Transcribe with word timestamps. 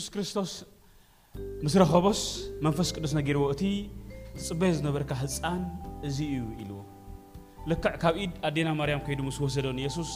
ኢየሱስ 0.00 0.12
ክርስቶስ 0.14 0.50
ምስ 1.64 1.74
ረኸቦስ 1.80 2.20
መንፈስ 2.66 2.88
ቅዱስ 2.96 3.12
ነጊርዎ 3.16 3.42
እቲ 3.54 3.62
ዝፅበየ 4.44 4.70
ዝነበርካ 4.76 5.10
ህፃን 5.22 5.60
እዚ 6.08 6.16
እዩ 6.34 6.36
ኢልዎ 6.62 6.78
ልክዕ 7.70 7.92
ካብ 8.02 8.14
ኢድ 8.22 8.32
ኣዴና 8.48 8.68
ማርያም 8.78 9.02
ከይዱ 9.06 9.20
ምስ 9.28 9.38
ወሰዶን 9.44 9.80
ኢየሱስ 9.82 10.10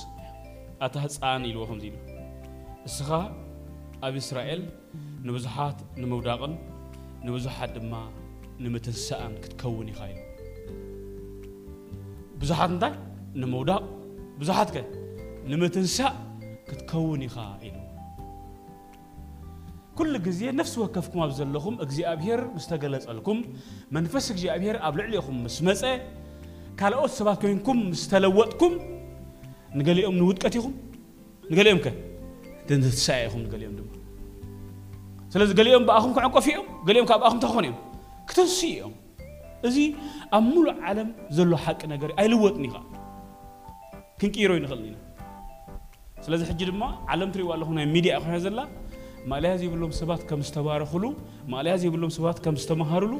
ኣታ 0.89 0.95
ህፃን 1.05 1.43
ኢልዎ 1.51 1.63
ከምዚ 1.71 1.85
ኢሉ 1.91 1.97
እስኻ 2.89 3.09
ኣብ 4.09 4.15
እስራኤል 4.23 4.63
ንብዙሓት 5.29 5.79
ንምውዳቕን 6.01 6.55
ንብዙሓት 7.29 7.71
ድማ 7.77 7.93
ንምትንሳእን 8.65 9.35
ክትከውን 9.45 9.89
ኢኻ 9.95 10.01
ኢሉ 10.15 10.25
ብዙሓት 12.43 12.71
እንታይ 12.77 12.95
ንምውዳቕ 13.43 13.83
ብዙሓት 14.43 14.71
ከ 14.77 14.87
ንምትንሳእ 15.53 16.15
ክትከውን 16.71 17.21
ኢኻ 17.31 17.37
ኢሉ 17.69 17.77
كل 19.97 20.23
جزية 20.23 20.51
نفس 20.51 20.79
وكفكم 20.79 21.21
أب 21.23 21.31
زلهم 21.31 21.81
أجزي 21.81 22.05
أبهر 22.05 22.51
مستجلس 22.55 23.07
لكم 23.09 23.45
من 23.91 24.05
فس 24.05 24.31
أجزي 24.31 24.55
أبهر 24.55 24.89
أبلع 24.89 25.07
لكم 25.07 25.45
مسمسة 25.45 26.01
أوس 26.83 27.11
سبات 27.11 27.41
كوينكم 27.43 27.91
مستلوتكم 27.91 28.79
نقول 29.75 29.99
يوم 29.99 30.15
نود 30.15 30.39
كتيكم 30.47 30.75
نقول 31.51 31.67
يوم 31.67 31.79
كه 31.79 31.93
تنسايهم 32.67 33.43
نقول 33.43 33.63
يوم 33.63 33.77
دم 33.77 33.87
سلز 35.31 35.53
قال 35.53 35.67
يوم 35.67 35.87
بأخهم 35.87 36.15
كعن 36.15 36.29
قفيهم 36.29 36.65
قال 36.87 36.97
يوم 36.97 37.07
كأبأخهم 37.07 37.41
تخونهم 37.41 37.75
كتنسيهم 38.29 38.93
أزي 39.67 39.95
أمول 40.35 40.83
عالم 40.83 41.15
زلوا 41.31 41.57
حق 41.57 41.87
نجار 41.87 42.15
أيلوتني 42.19 42.71
كن 44.21 44.29
كيروين 44.29 44.67
خلينا 44.67 44.97
سلز 46.21 46.51
حجي 46.51 46.71
ما 46.71 47.05
عالم 47.09 47.31
تري 47.33 47.43
والله 47.43 47.67
هنا 47.67 47.85
ميديا 47.85 48.17
أخوها 48.19 48.39
زلا 48.39 48.67
ማልያዝ 49.33 49.61
ይብሎም 49.67 49.93
ሰባት 49.99 50.23
ከም 50.29 50.41
ዝተባረኽሉ 50.47 51.05
ማልያዝ 51.53 51.83
ይብሎም 51.87 52.11
ሰባት 52.17 52.39
ከም 52.45 52.55
ዝተመሃርሉ 52.63 53.13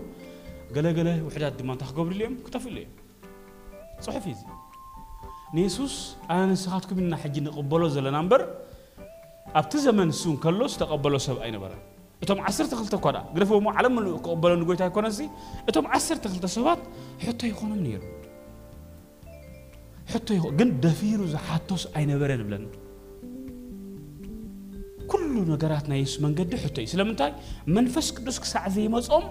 ገለገለ 0.77 1.09
ውሕዳት 1.27 1.55
ድማ 1.61 1.71
እንታ 1.75 1.85
ክገብርሉ 1.91 2.19
እዮም 2.19 2.35
ክተፍሉ 2.47 2.75
እዮም 2.83 2.93
ፅሑፍ 4.07 4.25
እዩ 4.33 4.37
ንየሱስ 5.57 5.95
ኣነ 6.35 6.43
ንስኻትኩም 6.53 6.99
ኢና 7.07 7.15
ሕጂ 7.25 7.37
ንቕበሎ 7.47 7.83
ዘለና 7.95 8.17
እምበር 8.25 8.43
ኣብቲ 9.61 9.73
ዘመን 9.87 10.09
እሱ 10.17 10.23
ከሎ 10.45 10.61
ዝተቐበሎ 10.75 11.15
ሰብ 11.29 11.39
ኣይነበረን 11.47 11.83
እቶም 12.25 12.39
12 12.53 12.99
እኳ 13.01 13.07
ግደፈሞ 13.37 13.67
ዓለም 13.79 13.93
ምሉእ 13.99 14.15
ክቕበሎ 14.27 14.53
ንጎይታ 14.63 14.83
ኣይኮነ 14.91 15.07
ዚ 15.19 15.27
እቶም 15.73 15.87
12 16.03 16.51
ሰባት 16.59 16.81
ሕቶ 17.25 17.41
ይኮኖም 17.53 17.81
ነይሩ 17.89 18.03
ሕቶ 20.13 20.29
ግን 20.61 20.69
ደፊሩ 20.85 21.21
ዝሓቶስ 21.35 21.83
ኣይነበረን 21.99 22.41
ይብለኒ 22.43 22.65
كل 25.15 25.51
نجارات 25.53 25.89
نايس 25.89 26.21
من 26.21 26.35
قد 26.35 26.55
حتي 26.55 26.87
سلمتاي 26.87 27.33
من 27.67 27.87
فسك 27.87 28.21
دوسك 28.21 28.45
سعذي 28.45 28.89
مزوم 28.89 29.25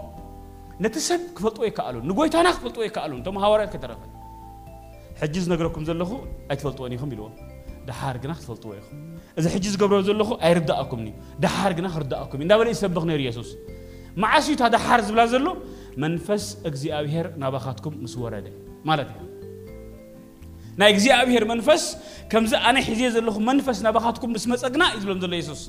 نتسب 0.82 1.20
كفتوي 1.38 1.70
كألون 1.70 2.08
نقول 2.08 2.30
تانا 2.30 2.52
كفتوي 2.52 2.90
كألون 2.90 3.24
تم 3.24 3.38
هوارات 3.38 3.76
كترف 3.76 3.98
حجز 5.22 5.50
نجركم 5.52 5.86
زلخو 5.86 6.18
أتفلتوني 6.52 6.98
خم 6.98 7.10
بلون 7.10 7.32
ده 7.88 7.94
حارقنا 7.94 8.34
كفتوي 8.34 8.82
خم 8.82 8.98
إذا 9.38 9.50
حجز 9.50 9.76
قبر 9.76 10.02
زلخو 10.02 10.36
أيرد 10.36 10.72
أكمني 10.72 11.14
ده 11.40 11.48
حارقنا 11.48 11.88
خرد 11.88 12.14
أكمني 12.14 12.46
ده 12.48 12.58
بلي 12.58 12.74
سبق 12.74 13.04
نير 13.04 13.20
يسوس 13.20 13.52
مع 14.18 14.40
سيد 14.40 14.62
هذا 14.62 14.78
حارز 14.78 15.12
بلا 15.12 15.56
من 15.98 16.18
فس 16.18 16.58
أجزي 16.66 16.94
أبيهر 17.00 17.34
نبختكم 17.38 17.94
مسورة 18.04 18.40
ده 18.40 18.52
مالتها 18.86 19.24
ናይ 20.82 20.90
እግዚኣብሔር 20.94 21.44
መንፈስ 21.54 21.84
ከምዚ 22.32 22.54
ኣነ 22.68 22.78
ሒዜ 22.92 23.02
ዘለኹ 23.16 23.36
መንፈስ 23.50 23.80
ናባኻትኩም 23.86 24.30
ምስ 24.36 24.46
መፀግና 24.52 24.84
እዩ 24.94 24.98
ዝብሎም 25.04 25.20
ዘሎ 25.24 25.34
የሱስ 25.40 25.62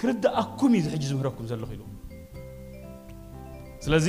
ክርዳኣኩም 0.00 0.72
እዩ 0.78 0.82
ዝሕጂ 0.86 1.02
ዝምህረኩም 1.10 1.46
ዘለኹ 1.50 1.70
ኢሉ 1.76 1.82
ስለዚ 3.84 4.06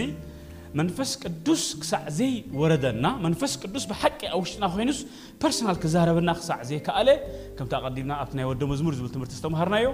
መንፈስ 0.79 1.09
ቅዱስ 1.23 1.63
ክሳዕ 1.81 2.01
ዘይወረደና 2.17 3.05
መንፈስ 3.25 3.53
ቅዱስ 3.63 3.83
ብሓቂ 3.91 4.19
ኣብ 4.35 4.39
ውሽጥና 4.43 4.65
ኮይኑስ 4.75 4.99
ፐርሰናል 5.41 5.77
ክዛረበና 5.83 6.29
ክሳዕ 6.39 6.59
ዘይከኣለ 6.69 7.09
ከምቲ 7.57 7.73
ኣቐዲምና 7.79 8.13
ኣብቲ 8.23 8.33
ናይ 8.39 8.45
ወደ 8.51 8.61
መዝሙር 8.71 8.93
ዝብል 8.99 9.11
ትምህርቲ 9.15 9.33
ዝተምሃርናዮ 9.39 9.87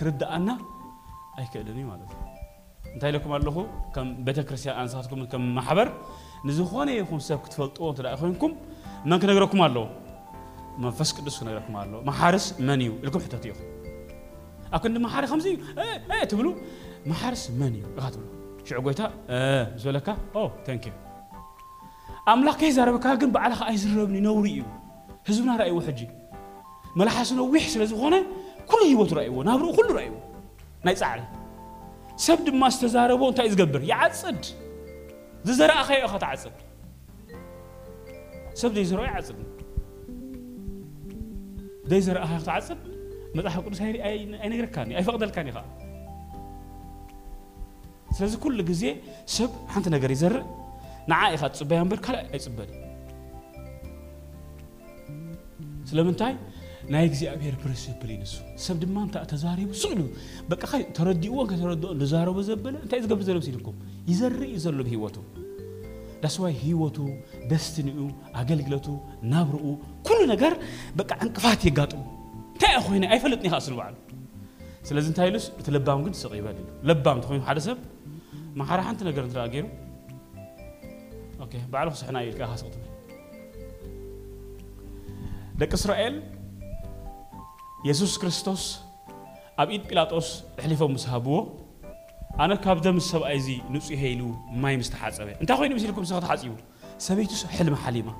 ክርዳኣና 0.00 0.48
ኣይክእልን 1.38 1.78
እዩ 1.80 1.86
ማለት 1.92 2.10
እዩ 2.16 2.22
እንታይ 2.94 3.10
ኢለኩም 3.12 3.32
ኣለኹ 3.38 3.56
ከም 3.96 4.08
ቤተ 4.26 4.38
ክርስትያን 4.48 4.76
ኣንስኻትኩምን 4.82 5.26
ከም 5.32 5.42
ማሕበር 5.58 5.88
ንዝኾነ 6.48 6.88
ይኹን 7.00 7.20
ሰብ 7.28 7.40
ክትፈልጥዎ 7.46 7.84
እንተ 7.92 8.00
ደኣ 8.06 8.14
ኮይንኩም 8.22 8.52
من 9.04 9.18
كنغركم 9.18 9.62
الله 9.64 9.90
منفس 10.78 11.12
قدس 11.20 11.40
كنغركم 11.40 11.76
الله 11.76 12.00
ما 12.00 12.12
حارس 12.12 12.54
يو 12.60 12.94
لكم 13.02 13.18
حتى 13.20 13.52
أكون 14.72 14.98
ما 15.02 15.08
حارس 15.08 15.30
خمسين 15.30 15.64
ايه 15.78 16.04
ايه 16.12 16.24
تبلو 16.24 16.54
محارس 17.06 17.50
من 17.50 17.74
يو 17.74 17.86
غاتبلو 18.00 18.26
شو 18.64 18.80
قيتا 18.80 19.10
ايه 19.30 19.76
زولكا 19.76 20.16
او 20.36 20.50
ثانك 20.66 20.86
يو 20.86 20.92
املاك 22.28 22.62
يزربكا 22.62 23.14
كن 23.14 23.32
بعلا 23.32 23.54
خاي 23.54 23.76
زربني 23.76 24.20
نوري 24.20 24.52
يو 24.60 24.64
ህዝብና 25.28 25.50
ራእይዎ 25.60 25.76
ሕጂ 25.86 26.00
መላሓስ 26.98 27.30
ነዊሕ 27.38 27.64
ስለ 27.72 27.82
ዝኾነ 27.90 28.14
ኩሉ 28.70 28.80
ሂወቱ 28.92 29.10
ራእይዎ 29.18 29.34
كل 29.60 29.68
ኩሉ 29.78 29.88
ራእይዎ 29.98 30.14
ናይ 30.86 30.94
سبد 32.26 32.46
ما 32.60 32.66
استزاربون 32.72 33.32
تايز 33.36 33.54
قبر 33.60 33.80
يعصد 33.92 34.40
ይዓፅድ 34.40 34.42
ዝዘረእኸዮ 35.46 36.00
أخذ 36.08 36.22
عصد 36.30 36.54
سب 38.60 38.74
زي 38.74 38.84
زرعي 38.84 39.06
عصب 39.08 39.34
دي 41.84 42.00
زرع 42.00 42.22
اها 42.22 42.50
عصب 42.50 42.76
مطاح 43.34 43.58
قدس 43.58 43.82
هاي 43.82 44.04
اي 44.04 44.42
اي 44.42 44.48
نغير 44.48 44.64
كاني 44.64 44.96
اي 44.98 45.02
فقد 45.02 45.22
الكاني 45.22 45.52
خا 45.52 45.64
سلاز 48.12 48.36
كل 48.36 48.68
غزي 48.68 48.96
سب 49.26 49.50
حنت 49.68 49.88
نغير 49.88 50.10
يزرع 50.10 50.46
نعا 51.08 51.30
اي 51.30 51.36
فات 51.36 51.56
صب 51.56 51.72
ينبر 51.72 51.96
كلا 51.98 52.34
اي 52.34 52.38
صبد 52.38 52.70
سلامنتاي 55.84 56.36
ناي 56.88 57.06
غزي 57.08 57.32
ابير 57.32 57.54
برسيبل 57.66 58.10
ينسو 58.10 58.38
سب 58.56 58.80
دما 58.80 59.02
انت 59.02 59.18
تزاري 59.18 59.64
بسلو 59.64 60.06
بقى 60.48 60.66
خا 60.66 60.82
ترديو 60.82 61.34
وان 61.34 61.46
كترديو 61.46 61.92
اندزارو 61.92 62.32
بزبل 62.32 62.76
انت 62.76 62.94
ازغب 62.94 63.20
زرب 63.20 63.40
سيدكم 63.40 63.74
يزرع 64.08 64.46
يزرلو 64.46 64.84
بهوتو 64.84 65.20
ዳስዋይ 66.22 66.54
ህይወቱ 66.64 66.96
ደስትኒኡ 67.50 67.98
ኣገልግለቱ 68.40 68.86
ናብርኡ 69.32 69.64
ኩሉ 70.06 70.18
ነገር 70.32 70.52
በቃ 71.00 71.10
ዕንቅፋት 71.24 71.60
የጋጥሙ 71.68 72.02
እንታይ 72.54 72.70
እየ 72.74 72.80
ኮይነ 72.86 73.04
ኣይፈልጥኒ 73.14 73.44
ኢኻ 73.50 73.56
ስሉ 73.66 73.74
በዓሉ 73.80 73.94
ስለዚ 74.88 75.06
እንታይ 75.12 75.28
ኢሉስ 75.30 75.46
እቲ 75.60 75.66
ለባም 75.76 76.00
ግን 76.06 76.14
ስቕ 76.22 76.32
ይበል 76.40 76.56
ኢሉ 76.62 76.68
ለባም 76.88 77.16
እንተኮይኑ 77.18 77.42
ሓደ 77.48 77.58
ሰብ 77.68 77.78
ማሓራ 78.60 78.80
ሓንቲ 78.88 79.00
ነገር 79.10 79.22
እንትረአ 79.28 79.46
ገይሩ 79.54 79.66
በዓል 81.72 81.88
ክስሕና 81.94 82.18
ኢልካ 82.28 82.40
ኢኻ 82.48 82.54
ስቕ 82.62 82.68
ትብል 82.74 82.86
ደቂ 85.62 85.70
እስራኤል 85.80 86.14
የሱስ 87.88 88.14
ክርስቶስ 88.22 88.62
ኣብ 89.62 89.68
ኢድ 89.76 89.84
ጲላጦስ 89.90 90.28
ኣሕሊፎም 90.64 90.92
ምስ 90.96 91.04
ሃብዎ 91.12 91.36
أنا 92.40 92.54
كابدم 92.54 92.96
السب 92.96 93.22
أيزي 93.22 93.60
نصي 93.70 93.96
هيلو 93.98 94.34
ما 94.52 94.72
يمستحات 94.72 95.14
سبي 95.14 95.32
أنت 95.40 95.52
خوي 95.52 95.68
نمشي 95.68 95.86
لكم 95.86 96.04
سقط 96.04 96.24
حاسيو 96.24 96.52
سبيتو 96.98 97.48
حلم 97.48 97.74
حليمة 97.76 98.14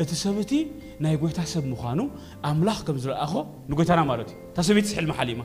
اتسبتي 0.00 0.66
ناي 1.00 1.16
قوي 1.16 1.30
تحسب 1.30 1.66
مخانو 1.66 2.10
أملاخ 2.44 2.84
كم 2.84 2.96
زر 2.98 3.22
أخو 3.22 3.46
نقول 3.68 3.84
ترى 3.84 4.04
مالتي 4.04 4.34
تسبيت 4.54 4.94
حلم 4.96 5.12
حليمة 5.12 5.44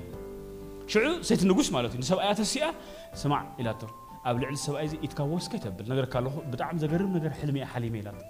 شعو 0.88 1.22
سيت 1.22 1.44
النجوس 1.44 1.72
مالتي 1.72 1.98
نسب 1.98 2.18
آيات 2.18 2.40
السيئة 2.40 2.74
سمع 3.14 3.46
إلى 3.60 3.74
تر 3.74 3.92
قبل 4.26 4.46
علم 4.46 4.54
السب 4.54 4.76
أيزي 4.76 4.98
يتكوس 5.04 5.50
كتب 5.50 5.78
بالنجر 5.78 6.06
كله 6.06 6.42
بدعم 6.52 6.78
زجر 6.78 7.02
نجر 7.04 7.30
حلم 7.30 7.58
يا 7.58 7.66
حليمة 7.66 8.00
إلى 8.00 8.12
تر 8.12 8.26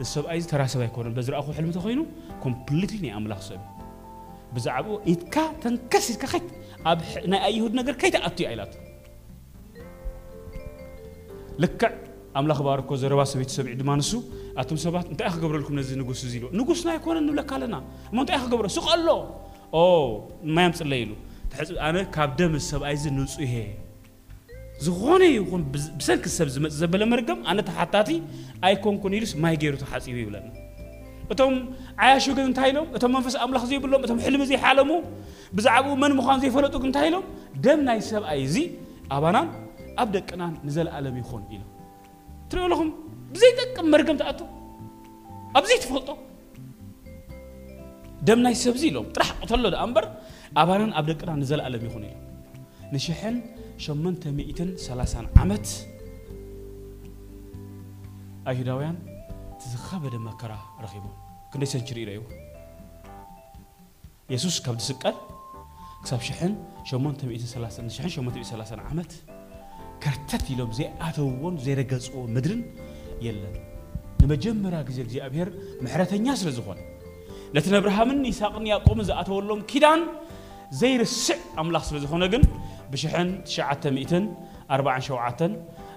السب 0.00 0.26
أيزي 0.26 0.48
ترى 0.48 0.68
سبي 0.68 0.86
كورن 0.86 1.14
بزر 1.14 1.38
أخو 1.38 1.52
حلم 1.52 1.70
تخوينو 1.70 2.06
كومبليتلي 2.42 3.16
أملاخ 3.16 3.40
سبي 3.40 3.60
بزعبو 4.54 5.00
يتكا 5.06 5.52
تنكسر 5.52 6.14
كخيت 6.14 6.42
ኣብ 6.90 6.98
ናይ 7.30 7.40
ኣይሁድ 7.48 7.72
ነገር 7.78 7.94
ከይተኣትዩ 8.00 8.44
ኣይላት 8.50 8.72
ልክዕ 11.62 11.92
ኣምላኽ 12.38 12.58
ባርኮ 12.66 12.88
ዘረባ 13.02 13.20
ሰበይቲ 13.30 13.50
ሰብዒ 13.58 13.70
ድማ 13.80 13.90
ንሱ 14.00 14.10
ኣቶም 14.60 14.78
ሰባት 14.84 15.06
እንታይ 15.12 15.28
ክገብረልኩም 15.34 15.74
ነዚ 15.78 15.88
ንጉስ 16.00 16.20
እዚ 16.28 16.32
ኢሉ 16.38 16.44
ንጉስና 16.58 16.88
ይኮነ 16.96 17.16
ንብለካ 17.26 17.50
ኣለና 17.58 17.76
እሞ 18.10 18.16
እንታይ 18.24 18.38
ክገብሮ 18.42 18.66
ስቕ 18.76 18.86
ኣሎ 18.94 19.08
ኦ 19.78 19.80
ማያም 20.56 20.74
ፅለይ 20.80 21.00
ኢሉ 21.04 21.12
ኣነ 21.86 21.96
ካብ 22.16 22.30
ደም 22.40 22.54
ሰብኣይ 22.70 22.96
ዚ 23.04 23.04
ንፁ 23.16 23.34
እየ 23.46 23.54
ዝኾነ 24.84 25.22
ይኹን 25.36 25.62
ብሰንኪ 25.98 26.24
ሰብ 26.38 26.48
ዝመፅእ 26.54 26.76
ዘበለ 26.80 27.02
መርገም 27.12 27.38
ኣነ 27.50 27.58
ተሓታቲ 27.70 28.08
ኣይኮንኩን 28.68 29.12
ኢሉስ 29.18 29.32
ማይ 29.44 29.54
ገይሩ 29.62 29.74
ተሓፂቡ 29.84 30.16
ይብለና 30.22 30.48
እቶም 31.34 31.54
عايشوا 32.02 32.34
جن 32.38 32.50
تايلهم 32.58 32.86
أتم 32.96 33.12
منفس 33.14 33.34
أملاخ 33.44 33.62
زي 33.70 33.76
بلوم 33.84 34.02
أتم 34.06 34.18
حلم 34.26 34.42
زي 34.50 34.56
حالمو 34.64 34.96
بزعبو 35.56 35.92
من 36.02 36.10
مخان 36.18 36.38
زي 36.42 36.48
فلتو 36.54 36.78
جن 36.84 36.92
تايلهم 36.96 37.22
دم 37.64 37.78
نايس 37.86 38.04
سب 38.10 38.22
أي 38.32 38.40
زي 38.54 38.64
أبانان 39.16 39.46
أبدأ 40.02 40.20
كنان 40.28 40.52
نزل 40.66 40.86
ألم 40.96 41.14
يخون 41.22 41.42
إله 41.52 41.64
ترى 42.50 42.64
لهم 42.72 42.88
بزي 43.32 43.46
تك 43.58 43.76
مرقم 43.92 44.16
تأتو 44.20 44.44
أبزي 45.58 45.76
تفلتو 45.82 46.16
دم 48.26 48.38
نايس 48.44 48.58
سب 48.64 48.76
زي 48.80 48.88
لهم 48.94 49.04
ترح 49.14 49.28
أطلع 49.42 49.68
الأمبر 49.72 50.04
ابانا 50.62 50.92
أبدأ 50.98 51.12
كنان 51.20 51.38
نزل 51.42 51.60
ألم 51.66 51.82
يخون 51.88 52.04
إله 52.08 52.20
نشحن 52.94 53.34
شمنت 53.84 54.22
مئتن 54.38 54.70
سلاسان 54.86 55.26
عمت 55.38 55.66
أيهداويان 58.48 58.96
تزخبد 59.60 60.14
مكرا 60.28 60.58
رخيبون 60.84 61.14
كنيسة 61.56 61.78
جريرة 61.88 62.22
يسوس 64.34 64.56
كبد 64.64 64.80
سقال 64.88 65.14
كسب 66.04 66.20
شحن 66.28 66.52
شمون 66.88 67.14
تبي 67.16 67.38
ثلاثة 67.38 67.88
شحن 67.88 68.08
شمون 68.14 68.32
تبي 68.34 68.44
ثلاثة 68.50 68.76
عمت 68.88 69.12
كرتت 70.02 70.44
يلوم 70.50 70.70
زي 70.76 70.86
أتوون 71.06 71.54
زي 71.64 71.72
رجعوا 71.80 72.26
مدرن 72.34 72.60
يلا 73.24 73.50
نمجمرة 74.22 74.80
جزء 74.88 75.02
جزء 75.08 75.20
أبهر 75.28 75.48
محرة 75.84 76.10
الناس 76.18 76.40
لزخون 76.46 76.76
لكن 77.54 77.74
أبراهام 77.80 78.10
يساقني 78.30 78.68
يقوم 78.76 78.98
زي 79.08 79.14
أتوون 79.20 79.44
لهم 79.48 79.60
كيدان 79.70 80.00
زي 80.78 80.96
رسع 81.02 81.34
أملاخ 81.58 81.82
سلزخون 81.90 82.22
أجن 82.22 82.42
بشحن 82.92 83.28
شعة 83.54 83.80
مئتن 83.96 84.24
أربعة 84.70 85.00
شوعة 85.08 85.42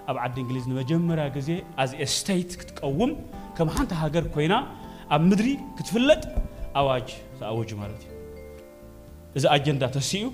أبعد 0.08 0.38
إنجليز 0.38 0.68
نمجمرة 0.68 1.28
جزء 1.28 1.64
أز 1.78 1.94
استيت 1.94 2.54
كتقوم 2.60 3.10
كم 3.56 3.70
حنت 3.70 3.92
هاجر 3.92 4.26
كوينا 4.26 4.79
أمدري 5.12 5.58
كتفلت 5.78 6.34
أواج 6.76 7.08
سأوج 7.40 7.74
مالتي 7.74 8.06
إذا 9.36 9.48
أجندة 9.54 9.86
تسيو 9.86 10.28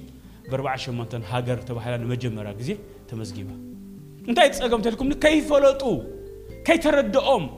بربع 0.51 0.77
شمان 0.77 1.09
تن 1.09 1.23
هاجر 1.23 1.59
تبع 1.59 1.81
حالنا 1.81 2.07
مجمع 2.07 2.43
راجزي 2.43 2.77
تمزجيبه 3.09 3.55
أنت 4.29 4.39
عايز 4.39 4.63
أقوم 4.63 4.81
تلكم 4.83 5.13
كيف 5.13 5.53
فلتو 5.53 6.03
كيف 6.65 6.85
ترد 6.85 7.17
أم 7.17 7.51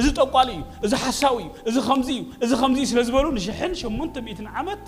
إذا 0.00 0.10
تقولي 0.12 0.64
إذا 0.84 0.96
حساوي 0.96 1.46
إذا 1.66 1.80
خمزي 1.80 2.24
إذا 2.42 2.56
خمزي 2.56 2.84
سلزبلون 2.84 3.38
شحن 3.38 3.74
شمان 3.74 4.12
تبيت 4.12 4.40
نعمت 4.40 4.86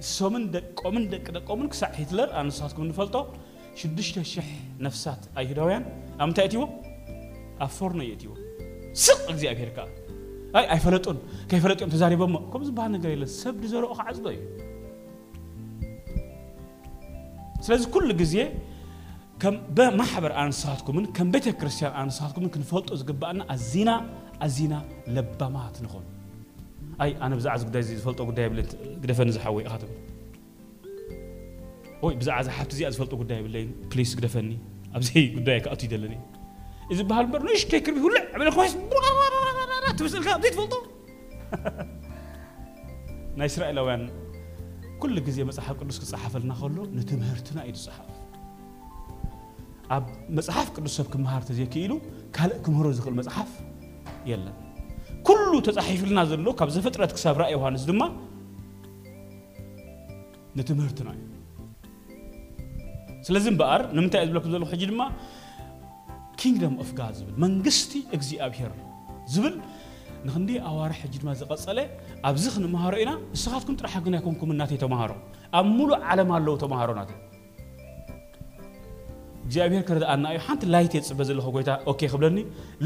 سومن 0.00 0.50
دك 0.50 0.84
ومن 0.84 1.08
دك 1.08 1.30
دك 1.36 1.50
ومن 1.50 1.68
كسع 1.68 1.86
هتلر 1.88 2.28
أنا 2.40 2.50
صادكم 2.50 2.84
نفلتو 2.84 3.24
شدشت 3.74 4.22
شح 4.22 4.50
نفسات 4.80 5.20
أيهدوين 5.38 5.82
أم 6.20 6.32
تأتيه 6.32 6.64
أفرنا 7.60 8.04
يأتيه 8.04 8.34
سق 8.92 9.28
أجزي 9.30 9.50
أبيركال 9.50 10.05
أي 10.54 10.72
أيفلتون 10.72 11.18
كيف 11.48 11.62
فلتون 11.64 11.88
تزاري 11.88 12.16
بمو 12.16 12.38
كم 12.50 12.64
زبها 12.64 12.88
نقرأ 12.88 13.12
إلا 13.12 13.24
سب 13.26 13.60
دي 13.60 13.66
زورو 13.68 13.92
أخا 13.92 14.02
عزلوي 14.02 14.38
سلاز 17.60 17.86
كل 17.86 18.16
قزية 18.18 18.54
كم 19.40 19.56
با 19.70 19.90
ما 19.90 20.02
حبر 20.04 20.32
آن 20.44 20.50
ساتكم 20.50 21.04
كم 21.04 21.30
بيت 21.30 21.48
كريسيان 21.48 21.92
آن 21.92 22.10
ساتكم 22.10 22.48
كن 22.48 22.60
فلت 22.60 22.90
أزقب 22.90 23.24
أن 23.24 23.50
أزينا 23.50 24.06
أزينا 24.42 24.84
لبامات 25.06 25.82
نخون 25.82 26.02
أي 27.02 27.16
أنا 27.16 27.36
بزعز 27.36 27.64
قد 27.64 27.74
يزيد 27.76 27.98
فلت 27.98 28.20
أقول 28.20 28.34
دايب 28.34 28.54
لت 28.54 28.76
قد 29.02 29.12
فن 29.12 29.30
زحوي 29.30 29.66
أخاتم 29.66 29.88
أوي 32.04 32.14
بزعز 32.14 32.48
حتى 32.48 32.76
زي 32.76 32.88
أزفلت 32.88 33.12
أقول 33.12 33.26
دايب 33.26 33.46
لين 33.46 33.72
بليس 33.92 34.14
قد 34.16 34.26
فني 34.26 34.58
أبزي 34.94 35.34
قد 35.36 35.44
دايك 35.44 35.68
أتي 35.68 35.86
دلني 35.86 36.18
إذا 36.90 37.02
بهالبر 37.02 37.52
نشتكر 37.52 37.92
بيقول 37.94 38.14
لا 38.14 38.34
عمل 38.34 38.52
خواص 38.52 38.74
بلا 38.74 38.84
بلا 38.88 39.35
طلعت 39.86 40.02
مش 40.02 40.14
الغاء 40.14 40.38
بديت 40.38 40.54
فلطو 40.54 40.76
ناي 43.36 43.46
اسرائيل 43.46 43.80
وين 43.80 44.10
كل 45.00 45.24
جزية 45.24 45.44
مسحف 45.44 45.80
قدس 45.80 46.00
كصحف 46.00 46.36
لنا 46.36 46.54
خلو 46.54 46.84
نتمهرتنا 46.86 47.62
ايد 47.62 47.76
صحف 47.76 48.06
اب 49.90 50.06
مسحف 50.28 50.70
قدس 50.70 50.90
سبك 50.90 51.16
مهار 51.16 51.42
تزي 51.42 51.66
كيلو 51.66 52.00
قال 52.38 52.62
كمهرو 52.62 52.92
زخل 52.92 53.12
مسحف 53.14 53.48
يلا 54.26 54.52
كله 55.22 55.60
تصحيف 55.60 56.04
لنا 56.04 56.24
زلو 56.24 56.52
كاب 56.52 56.68
زفطرت 56.68 57.12
كسب 57.12 57.38
راي 57.38 57.52
يوحنس 57.52 57.84
دما 57.84 58.16
نتمهرتنا 60.56 61.16
سلازم 63.22 63.56
بار 63.56 63.92
نمتا 63.92 64.22
ازبلك 64.22 64.42
زلو 64.48 64.66
حجي 64.66 64.86
دما 64.86 65.10
كينغدم 66.36 66.76
اوف 66.76 67.00
غاد 67.00 67.14
زبل 67.14 67.40
منغستي 67.40 68.04
اغزي 68.14 68.36
ابهر 68.46 68.72
زبل 69.26 69.60
ንክንዲ 70.26 70.50
ኣዋርሒ 70.68 70.96
ሕጂ 71.02 71.14
ድማ 71.22 71.30
ዝቐፀለ 71.40 71.78
ኣብዚ 72.28 72.44
ክንምሃሮ 72.54 72.94
ኢና 73.02 73.10
ንስኻትኩም 73.34 73.74
ጥራሕ 73.80 73.94
ግን 74.04 74.14
ኣይኮንኩም 74.18 74.50
እናተይ 74.54 74.78
ተምሃሮ 74.82 75.10
ኣብ 75.58 75.66
ሙሉእ 75.78 75.98
ዓለም 76.10 76.30
ኣለዉ 76.36 76.54
ተምሃሮ 76.62 76.90
ናተ 76.98 77.10
እግዚኣብሔር 79.46 79.82
ክርዳኣና 79.88 80.24
እዩ 80.34 80.40
ሓንቲ 80.46 80.62
ላይት 80.74 80.92
የፅበ 80.98 81.20
ዘለኹ 81.28 81.46
ጎይታ 81.56 81.70
ኦኬ 81.92 82.00
ክብለኒ 82.12 82.38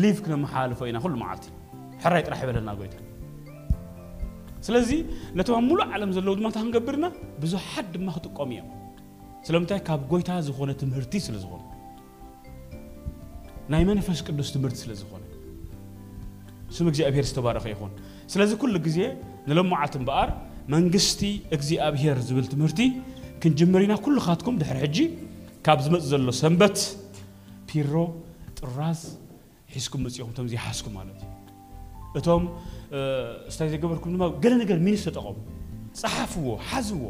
ሊቭ 0.03 0.17
ክነመሓላልፎ 0.25 0.81
ኢና 0.91 0.99
ኩሉ 1.05 1.15
መዓልቲ 1.23 1.47
ሕራይ 2.05 2.23
ጥራሕ 2.27 2.41
ይበለና 2.47 2.71
ጎይታ 2.81 2.97
ስለዚ 4.67 4.91
ነቶም 5.41 5.57
ኣብ 5.61 5.65
ሙሉእ 5.71 5.87
ዓለም 5.95 6.11
ዘለዉ 6.19 6.35
ድማ 6.41 6.49
እታ 6.53 6.59
ክንገብርና 6.65 7.07
ብዙሓት 7.45 7.87
ድማ 7.95 8.09
ክጥቀሙ 8.17 8.51
እዮም 8.59 8.69
ስለምንታይ 9.49 9.81
ካብ 9.89 10.01
ጎይታ 10.13 10.31
ዝኾነ 10.49 10.71
ትምህርቲ 10.83 11.15
ስለ 11.29 11.37
ዝኾነ 11.45 11.63
ናይ 13.75 13.85
መንፈስ 13.93 14.21
ቅዱስ 14.29 14.49
ትምህርቲ 14.55 14.79
ስለ 14.85 14.93
ዝኾነ 15.03 15.20
ስም 16.77 16.87
እግዚኣብሔር 16.91 17.25
ዝተባረኸ 17.31 17.65
ይኹን 17.73 17.93
ስለዚ 18.33 18.51
ኩሉ 18.63 18.75
ግዜ 18.87 18.99
ንልሙዓት 19.51 19.95
እምበኣር 19.99 20.29
መንግስቲ 20.75 21.21
እግዚኣብሔር 21.57 22.19
ዝብል 22.29 22.47
ትምህርቲ 22.53 22.81
ክንጅምር 23.43 23.81
ኢና 23.87 23.95
ኩሉ 24.05 24.17
ካትኩም 24.27 24.57
ድሕሪ 24.61 24.77
ሕጂ 24.85 24.99
ካብ 25.67 25.79
ዝመፅእ 25.85 26.09
ዘሎ 26.11 26.29
ሰንበት 26.43 26.79
ፒሮ 27.71 27.95
ጥራዝ 28.59 29.03
ሒዝኩም 29.75 30.01
መፅኦም 30.07 30.31
እቶም 30.33 30.47
ዘይሓስኩም 30.53 30.95
ማለት 31.01 31.19
እዩ 31.25 31.29
እቶም 32.19 32.45
ስታይ 33.55 33.69
ዘይገበርኩም 33.73 34.13
ድማ 34.17 34.25
ገለ 34.45 34.55
ነገር 34.63 34.79
ሚኒስ 34.87 35.03
ተጠቐሙ 35.09 35.29
ፀሓፍዎ 36.03 36.49
ሓዝዎ 36.71 37.05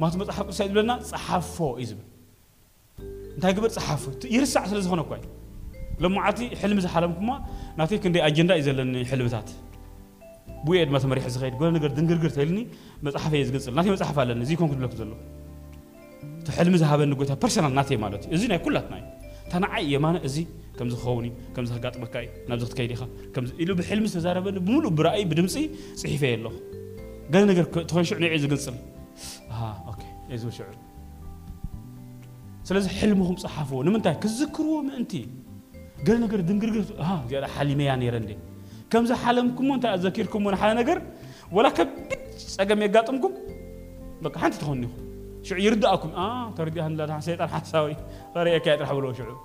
ማለት 0.00 0.14
መፅሓፍ 0.20 0.44
ቅዱሳይ 0.50 0.66
ዝብለና 0.70 0.92
ፀሓፎ 1.12 1.56
እዩ 1.82 1.86
ዝብል 1.92 2.06
እንታይ 3.34 3.52
ግበር 3.56 3.70
ፀሓፎ 3.78 4.04
ይርሳዕ 4.34 4.64
ስለ 4.72 4.80
ዝኾነ 4.86 5.02
እኳ 5.06 5.12
ልሙዓቲ 6.04 6.40
ሕልሚ 6.60 6.78
ዝሓለምኩማ 6.84 7.30
ናተይ 7.78 7.98
ክንደይ 8.04 8.22
ኣጀንዳ 8.28 8.52
እዩ 8.58 8.62
ዘለኒ 8.68 8.94
ሕልምታት 9.10 9.48
ብኡ 10.64 10.72
ድማ 10.88 10.96
ተመሪሕ 11.04 11.24
ዝኸይድ 11.34 11.54
ጎለ 11.60 11.68
ነገር 11.76 11.90
ድንግርግር 11.98 12.30
ተይልኒ 12.36 12.58
መፅሓፈ 13.06 13.32
እየ 13.38 13.44
ዝገፅል 13.48 13.72
ናተይ 13.78 13.90
መፅሓፍ 13.94 14.18
ኣለኒ 14.22 14.40
እዚ 14.46 14.50
ኮንኩ 14.60 14.72
ድብለኩም 14.80 14.98
ዘለኹ 15.00 15.16
እቲ 16.40 16.48
ሕልሚ 16.58 16.74
ዝሃበኒ 16.82 17.10
ጎይታ 17.20 17.32
ፐርሰናል 17.44 17.72
ናተይ 17.78 17.98
ማለት 18.04 18.22
እዩ 18.30 18.34
እዚ 18.38 18.42
ናይ 18.52 18.60
ኩላትና 18.66 18.94
እዩ 19.02 19.08
እታ 19.48 19.52
ንዓይ 19.64 19.82
የማነ 19.94 20.16
እዚ 20.28 20.36
ከምዚ 20.78 20.94
ክኸውን 21.00 21.24
እዩ 21.28 21.32
ከምዚ 21.54 21.70
ክጋጥመካ 21.78 22.14
እዩ 22.24 22.30
ናብዚ 22.50 22.64
ክትከይድ 22.70 22.90
ኢኻ 22.96 23.02
ኢሉ 23.62 23.68
ብሕልሚ 23.80 24.04
ዝተዛረበኒ 24.12 24.56
ብምሉእ 24.66 24.92
ብራእይ 25.00 25.24
ብድምፂ 25.30 25.54
ፅሒፈ 26.02 26.22
የ 26.30 26.36
ኣለኹ 26.38 26.54
ገለ 27.34 27.42
ነገር 27.50 27.64
ትኮን 27.90 28.04
ሽዑ 28.10 28.16
ንዕዩ 28.24 28.40
ዝግንፅል 28.44 28.76
እየ 30.30 30.38
ዝብል 30.42 30.54
ሽዑ 30.58 30.68
ስለዚ 32.68 32.84
ሕልምኹም 32.98 33.36
ፀሓፍዎ 33.44 33.78
ንምንታይ 33.86 34.14
ክዝክርዎ 34.24 34.74
ምእንቲ 34.88 35.12
قال 36.06 36.16
نقر 36.20 36.40
دنقر 36.48 36.70
ها 36.98 37.12
آه. 37.12 37.20
قال 37.34 37.44
حليمي 37.44 37.84
يعني 37.84 38.10
رندي 38.10 38.38
كم 38.90 39.04
ذا 39.04 39.14
حلمكم 39.16 39.70
وانت 39.70 39.84
أذكركم 39.84 40.44
من 40.44 40.56
حال 40.56 40.76
نقر 40.76 41.02
ولا 41.52 41.68
كبت 41.68 42.18
سقم 42.36 42.82
يقاطمكم 42.82 43.32
بقى 44.22 44.38
حنت 44.40 44.54
تخوني 44.54 44.88
شو 45.42 45.54
يردأكم 45.54 46.08
آه 46.08 46.50
تردي 46.50 46.82
هلا 46.82 47.20
سيطان 47.20 47.48
حساوي 47.48 47.96
فريقك 48.34 48.66
يترحبوا 48.66 49.12
شعور 49.12 49.40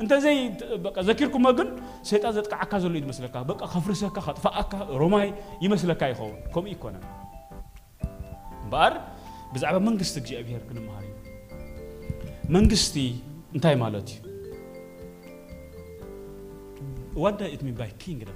انت 0.00 0.14
زي 0.14 0.48
بقى 0.84 1.02
ذكركم 1.02 1.42
ما 1.42 1.50
قل 1.50 1.78
سيطان 2.02 2.32
زتك 2.32 2.52
عكازو 2.52 2.86
اللي 2.88 2.98
يمسلك 2.98 3.36
بقى 3.46 3.68
خفرسك 3.68 4.18
خطفاك 4.18 4.74
روماي 4.74 5.34
يمسلك 5.62 6.02
يخون 6.02 6.32
كم 6.54 6.66
يكون 6.74 6.94
بار 8.72 8.92
بزعبه 9.54 9.78
منغست 9.86 10.16
እግዚአብሔር 10.22 10.62
ክንመሃር 10.68 11.04
እዩ 11.06 11.14
መንግስቲ 12.56 12.94
እንታይ 13.54 13.74
ማለት 13.82 14.06
እዩ 14.14 14.25
what 17.16 17.38
does 17.38 17.50
it 17.52 17.62
mean 17.62 17.74
by 17.74 17.88
kingdom? 17.98 18.34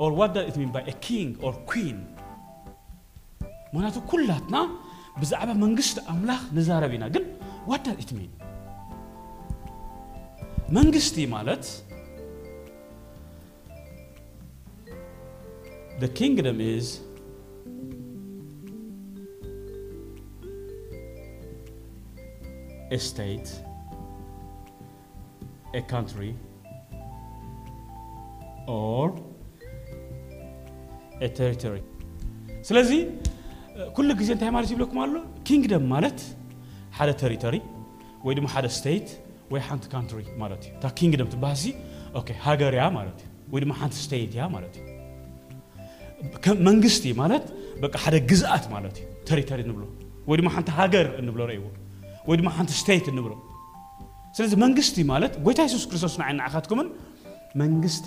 Or 0.00 0.10
what 0.12 0.32
does 0.34 0.48
it 0.48 0.56
mean 0.56 0.72
by 0.72 0.80
a 0.80 0.92
king 1.06 1.30
or 1.46 1.52
queen? 1.72 1.98
ምክንያቱ 3.76 3.96
ኩላትና 4.10 4.56
ብዛዕባ 5.20 5.50
መንግስቲ 5.62 5.96
ኣምላኽ 6.12 6.42
ንዛረብ 6.56 6.92
ኢና 6.96 7.04
ግን 7.14 7.24
ዋት 7.70 7.82
ዳዝ 7.86 7.96
ኢት 8.02 8.10
ሚን 8.18 8.30
መንግስቲ 10.76 11.16
ማለት 11.34 11.64
the 16.02 16.10
kingdom 16.20 16.56
is 16.76 16.86
a 22.96 23.00
state 23.10 23.50
a 25.80 25.84
country 25.94 26.30
or 28.74 29.06
a 31.26 31.28
territory 31.40 31.82
ስለዚህ 32.68 33.00
ኩሉ 33.96 34.08
ግዜ 34.20 34.28
እንታይ 34.36 34.50
ማለት 34.56 34.70
ይብለኩም 34.74 34.98
ኣሎ 35.04 35.14
ኪንግደም 35.48 35.84
ማለት 35.94 36.20
ሓደ 36.98 37.10
ቴሪቶሪ 37.22 37.56
ወይ 38.26 38.34
ድማ 38.38 38.46
ሓደ 38.54 38.66
ስቴት 38.78 39.08
ወይ 39.52 39.60
ሓንቲ 39.68 39.84
ካንትሪ 39.94 40.20
ማለት 40.42 40.62
እዩ 40.68 40.72
እታ 40.78 40.86
ኪንግደም 40.98 41.28
ትበሃል 41.32 41.56
ሲ 41.62 41.64
ኦኬ 42.18 42.28
ሃገር 42.46 42.74
እያ 42.78 42.84
ማለት 42.98 43.18
እዩ 43.26 43.52
ወይ 43.54 43.60
ድማ 43.64 43.72
ሓንቲ 43.80 43.94
ስቴት 44.06 44.32
እያ 44.36 44.44
ማለት 44.54 44.74
እዩ 44.80 44.84
መንግስቲ 46.70 47.04
ማለት 47.22 47.44
በቃ 47.84 47.94
ሓደ 48.04 48.16
ግዝኣት 48.30 48.64
ማለት 48.74 48.94
እዩ 49.00 49.06
ቴሪቶሪ 49.30 49.60
ንብሎ 49.70 49.84
ወይ 50.30 50.36
ድማ 50.40 50.48
ሓንቲ 50.56 50.68
ሃገር 50.78 51.08
እንብሎ 51.20 51.40
ረእይዎ 51.50 51.66
ወይ 52.30 52.36
ድማ 52.40 52.48
ሓንቲ 52.56 52.72
ስቴት 52.82 53.06
እንብሎ 53.14 53.32
ስለዚ 54.38 54.52
መንግስቲ 54.64 54.96
ማለት 55.12 55.34
ጎይታ 55.46 55.60
የሱስ 55.68 55.84
ክርስቶስ 55.92 56.14
ንዓይን 56.22 56.36
ንዓኻትኩምን 56.42 56.88
መንግስቲ 57.62 58.06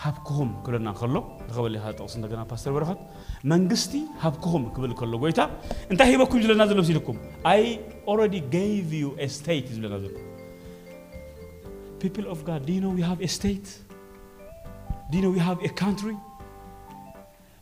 هابكهم 0.00 0.62
كلنا 0.66 0.92
خلو 0.92 1.22
تقبل 1.48 1.70
لي 1.72 1.78
هذا 1.78 2.04
أصلاً 2.04 2.28
دعنا 2.28 2.44
باستر 2.44 2.72
برهات 2.72 2.98
منجستي 3.44 4.02
هابكهم 4.20 4.68
قبل 4.68 4.94
كل 4.94 5.08
لغوي 5.08 5.32
تا 5.32 5.50
أنت 5.92 6.02
هي 6.02 6.16
بكم 6.16 6.40
جل 6.40 6.56
نازل 6.56 6.76
بسي 6.80 6.92
لكم 6.92 7.16
I 7.46 7.78
already 8.10 8.36
gave 8.40 8.92
you 9.02 9.26
estate 9.26 9.72
جل 9.72 9.90
نازل 9.90 10.12
people 12.04 12.28
of 12.28 12.38
God 12.46 12.66
do 12.66 12.70
you 12.72 12.80
know 12.80 12.90
we 12.90 13.02
have 13.06 13.22
estate 13.26 13.68
do 15.12 15.16
you 15.16 15.20
know 15.22 15.30
we 15.36 15.40
have 15.40 15.64
a 15.64 15.68
country 15.68 16.16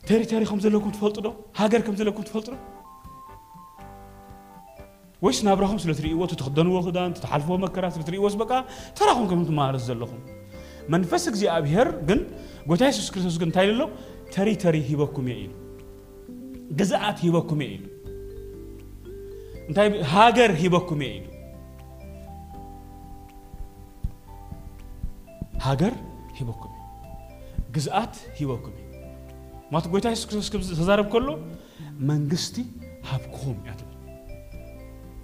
territory 0.07 0.43
خمسة 0.45 0.69
لكم 0.69 0.89
تفلتوا 0.91 1.23
ده 1.23 1.33
هاجر 1.55 1.81
خمسة 1.87 2.03
لكم 2.03 2.23
تفلتوا 2.23 2.53
ويش 5.21 5.43
نابراهم 5.43 5.77
سلطري 5.77 6.07
إيوه 6.07 6.27
تتخدنوا 6.27 6.81
خدان 6.81 7.13
تتحلفوا 7.13 7.57
مكراس 7.57 7.95
سلطري 7.95 8.17
إيوه 8.17 8.29
سبقا 8.29 8.65
تراهم 8.95 9.27
كم 9.27 9.45
تمارس 9.45 9.81
زلهم 9.81 10.34
መንፈስ 10.93 11.23
እግዚአብሔር 11.31 11.87
ግን 12.09 12.19
ጎታ 12.69 12.81
የሱስ 12.89 13.07
ክርስቶስ 13.13 13.35
ግን 13.41 13.49
ታይ 13.55 13.67
እንታይ 13.73 13.87
ተሪ 14.37 14.49
ተሪ 14.63 14.75
ሂበኩም 14.89 15.25
የ 15.31 15.35
ኢሉ 15.43 15.53
ግዛአት 16.79 17.17
ሂበኩም 17.25 17.59
የ 17.63 17.67
ኢሉ 17.75 17.85
እንታይ 19.69 19.87
ሃገር 20.13 20.51
ሂበኩም 20.61 21.01
የ 21.05 21.09
ኢሉ 21.17 21.25
ሃገር 25.65 25.95
ሂበኩም 26.39 26.73
ግዝአት 27.77 28.15
ሂበኩም 28.41 28.75
ማለት 29.73 29.87
ጎይታ 29.93 30.07
የሱስ 30.15 30.27
ክርስቶስ 30.53 30.69
ተዛረብ 30.81 31.07
ከሎ 31.15 31.29
መንግስቲ 32.11 32.57
ሃብክኹም 33.11 33.57
እያ 33.63 33.73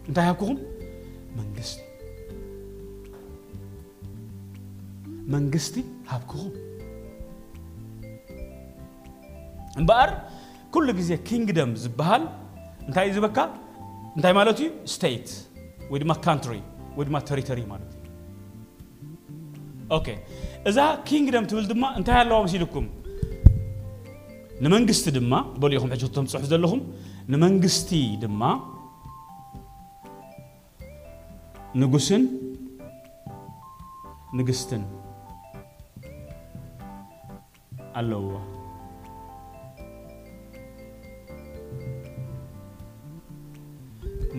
እንታይ 0.09 0.25
ሃብክኹም 0.31 0.59
መንግስቲ 1.39 1.79
منجستي 5.33 5.81
هابكوهم 6.11 6.51
بار 9.88 10.09
كل 10.73 10.88
جزية 10.97 11.15
كينجدم 11.27 11.71
زبهال 11.83 12.23
انت 12.88 12.97
عايز 13.01 13.17
بكا 13.25 13.45
انت 14.17 14.25
مالتي 14.38 14.67
ستيت 14.95 15.27
ويد 15.91 16.03
ما 16.09 16.13
كانتري 16.25 16.61
ويد 16.97 17.09
ما 17.13 17.19
تريتري 17.27 17.65
مالتي 17.71 17.97
اوكي 19.91 20.17
اذا 20.69 20.85
كينجدم 21.07 21.43
تبل 21.50 21.65
دما 21.71 21.88
انت 21.97 22.07
هلا 22.09 22.35
وامشي 22.35 22.57
لكم 22.63 22.85
نمنجست 24.63 25.05
دما 25.17 25.39
بقول 25.61 25.71
لكم 25.75 25.89
حجه 25.93 26.05
تم 26.15 26.25
صحف 26.31 26.47
لهم 26.51 26.81
نمنجستي 27.31 28.03
دما 28.21 28.51
نغسن 31.81 32.23
نغستن 34.38 34.83
Allah. 38.00 38.39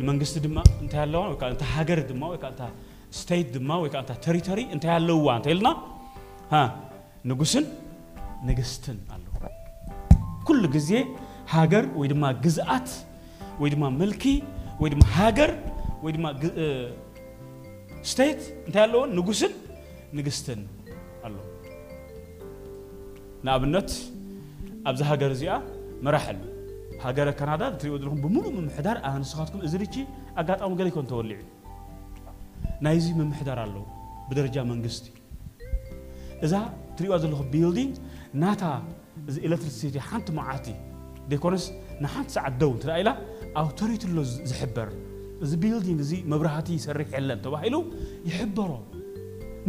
መንግስቲ 0.09 0.37
ድማ 0.45 0.59
እንታይ 0.83 1.01
ኣለዋ 1.07 1.19
ወይ 1.31 1.35
ከዓ 1.41 1.49
እንታ 1.55 1.65
ሃገር 1.75 1.99
ድማ 2.11 2.23
ወይ 2.33 2.39
ከዓ 2.43 2.49
እንታ 2.53 2.63
ስቴት 3.19 3.49
ድማ 3.57 3.71
ወይ 3.83 3.89
ከዓ 3.93 4.01
እንታ 4.03 4.13
ቴሪቶሪ 4.25 4.61
እንታይ 4.75 4.93
ኣለውዋ 4.99 5.29
እንታይ 5.39 5.53
ኢልና 5.55 5.69
ንጉስን 7.31 7.65
ንግስትን 8.49 8.99
ኣለዎ 9.15 9.33
ኩሉ 10.49 10.63
ግዜ 10.77 10.91
ሃገር 11.55 11.85
ወይ 12.01 12.09
ድማ 12.13 12.25
ግዝኣት 12.47 12.89
ወይ 13.63 13.71
ድማ 13.75 13.85
መልኪ 14.01 14.25
ወይ 14.83 14.91
ድማ 14.95 15.03
ሃገር 15.19 15.51
ወይ 16.05 16.13
ድማ 16.17 16.27
ስቴት 18.13 18.41
እንታይ 18.67 18.83
ኣለዎ 18.87 19.03
ንጉስን 19.19 19.53
ንግስትን 20.19 20.63
ንኣብነት 23.47 23.91
ኣብዚ 24.89 25.01
ሃገር 25.11 25.31
እዚኣ 25.37 25.53
መራሕ 26.07 26.25
ኣሎ 26.33 26.41
ሃገረ 27.05 27.29
ካናዳ 27.39 27.63
እትሪእዎ 27.75 27.97
ዘለኹም 28.03 28.21
ብሙሉእ 28.25 28.53
ምምሕዳር 28.59 28.97
ኣብ 29.09 29.15
ንስኻትኩም 29.23 29.61
እዚ 29.67 29.73
ልጂ 29.83 29.95
ኣጋጣሚ 30.41 30.71
ገለ 30.81 30.87
ይኮን 30.91 31.07
ተወሊዑ 31.13 31.41
ናይዚ 32.85 33.07
ምምሕዳር 33.19 33.59
ኣለዉ 33.65 33.85
ብደረጃ 34.29 34.57
መንግስቲ 34.73 35.07
እዛ 36.47 36.53
ትሪእዋ 36.97 37.15
ዘለኹም 37.23 37.49
ቢልዲንግ 37.55 37.93
ናታ 38.43 38.63
እዚ 39.29 39.37
ኤሌክትሪሲቲ 39.49 39.97
ሓንቲ 40.09 40.29
መዓልቲ 40.39 40.67
ደይኮነስ 41.31 41.65
ንሓንቲ 42.03 42.29
ሰዓት 42.37 42.55
ደው 42.63 42.71
እንትደ 42.77 42.91
ኢላ 43.03 43.11
ኣውቶሪቲ 43.63 44.03
ሎ 44.17 44.21
ዝሕበር 44.51 44.89
እዚ 45.45 45.51
ቢልዲንግ 45.63 46.01
እዚ 46.07 46.13
መብራህቲ 46.33 46.69
ይሰርሕ 46.79 47.09
የለን 47.21 47.41
ተባሂሉ 47.47 47.77
ይሕበሮ 48.31 48.71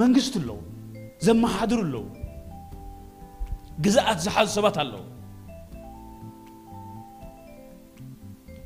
መንግስቲ 0.04 0.34
ኣለዉ 0.44 0.52
ዘመሓድሩ 1.28 1.80
ኣለዉ 1.86 2.04
قزات 3.84 4.20
زحل 4.26 4.48
سبات 4.58 4.76
الله 4.84 5.02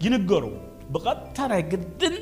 ينقروا 0.05 0.57
بقد 0.93 1.17
ترى 1.37 1.57
جدن 1.71 2.15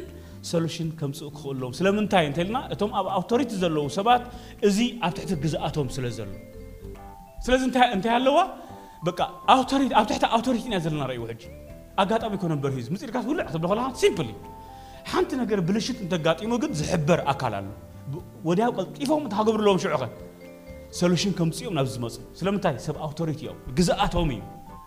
سلوشن 0.52 0.90
كم 1.00 1.12
سوء 1.20 1.32
كلهم 1.42 1.72
سلام 1.80 1.96
انت 2.04 2.14
انت 2.30 2.40
لنا 2.48 2.62
اتهم 2.74 2.92
اب 3.00 3.08
اوتوريتي 3.18 3.56
زلو 3.64 3.86
سبات 3.98 4.24
ازي 4.68 4.86
افتحت 5.08 5.30
قزاتهم 5.44 5.88
سلازلو 5.96 6.36
سلازم 7.46 7.68
انت 7.70 7.78
انت 7.96 8.06
هلوا 8.16 8.44
بقى 9.08 9.26
اوتوريتي 9.56 9.94
افتحت 10.02 10.24
اوتوريتي 10.36 10.68
نزلنا 10.76 11.06
راي 11.10 11.18
وجه 11.24 11.48
اغات 12.04 12.24
ابي 12.28 12.38
كون 12.42 12.54
برهيز 12.64 12.88
مصير 12.94 13.10
كاس 13.16 13.26
ولا 13.32 13.44
تبلو 13.54 13.68
خلاص 13.72 13.94
سيمبلي 14.02 14.36
حنت 15.12 15.30
نغير 15.40 15.60
بلشت 15.70 15.98
انت 16.04 16.14
غاطيمو 16.28 16.56
قد 16.62 16.72
زحبر 16.80 17.20
اكالالو 17.32 17.72
ودياو 18.48 18.72
قلت 18.78 18.94
يفهم 19.04 19.24
تهاغبر 19.32 19.62
لهم 19.66 19.78
شعقه 19.84 20.10
ሶሉሽን 21.00 21.32
ከምፅ 21.38 21.58
እዮም 21.62 21.74
ናብ 21.78 21.88
ዝመፁ 21.94 22.14
ስለምንታይ 22.40 22.76
ሰብ 22.86 22.96
ኣውቶሪቲ 23.06 23.40
እዮም 23.46 23.58
ግዝኣቶም 23.78 24.30
እዩ 24.36 24.42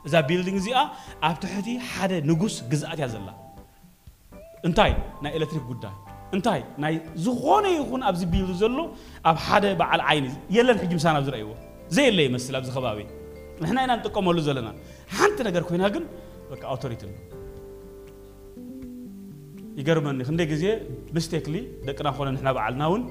እዛ 0.06 0.14
ቢልዲንግ 0.28 0.58
እዚኣ 0.60 0.78
ኣብ 1.28 1.34
ትሕቲ 1.42 1.68
ሓደ 1.92 2.12
ንጉስ 2.30 2.54
ግዝኣት 2.72 2.98
እያ 3.00 3.06
ዘላ 3.14 3.28
እንታይ 4.66 4.92
ናይ 5.24 5.32
ኤሌክትሪክ 5.38 5.64
ጉዳይ 5.72 5.94
እንታይ 6.36 6.60
ናይ 6.84 6.94
ዝኾነ 7.24 7.64
ይኹን 7.76 8.00
ኣብዚ 8.10 8.22
ቢሉ 8.32 8.48
ዘሎ 8.62 8.78
ኣብ 9.30 9.36
ሓደ 9.46 9.64
በዓል 9.80 10.02
ዓይኒ 10.12 10.26
የለን 10.56 10.80
ሕጂ 10.82 10.92
ምሳና 10.98 11.18
ዝረእይዎ 11.26 11.50
ዘየለ 11.96 12.18
ይመስል 12.28 12.56
ኣብዚ 12.60 12.70
ከባቢ 12.76 12.98
ንሕና 13.62 13.78
ኢና 13.86 13.92
ንጥቀመሉ 14.00 14.38
ዘለና 14.48 14.68
ሓንቲ 15.18 15.38
ነገር 15.48 15.62
ኮይና 15.68 15.84
ግን 15.96 16.04
በቃ 16.52 16.62
ኣውቶሪቲ 16.74 17.04
ይገርመኒ 19.80 20.20
ክንደይ 20.28 20.46
ግዜ 20.52 20.64
ምስቴክሊ 21.16 21.56
ደቅና 21.88 22.08
ኮነ 22.16 22.28
ንሕና 22.36 22.48
በዓልና 22.56 22.82
እውን 22.90 23.02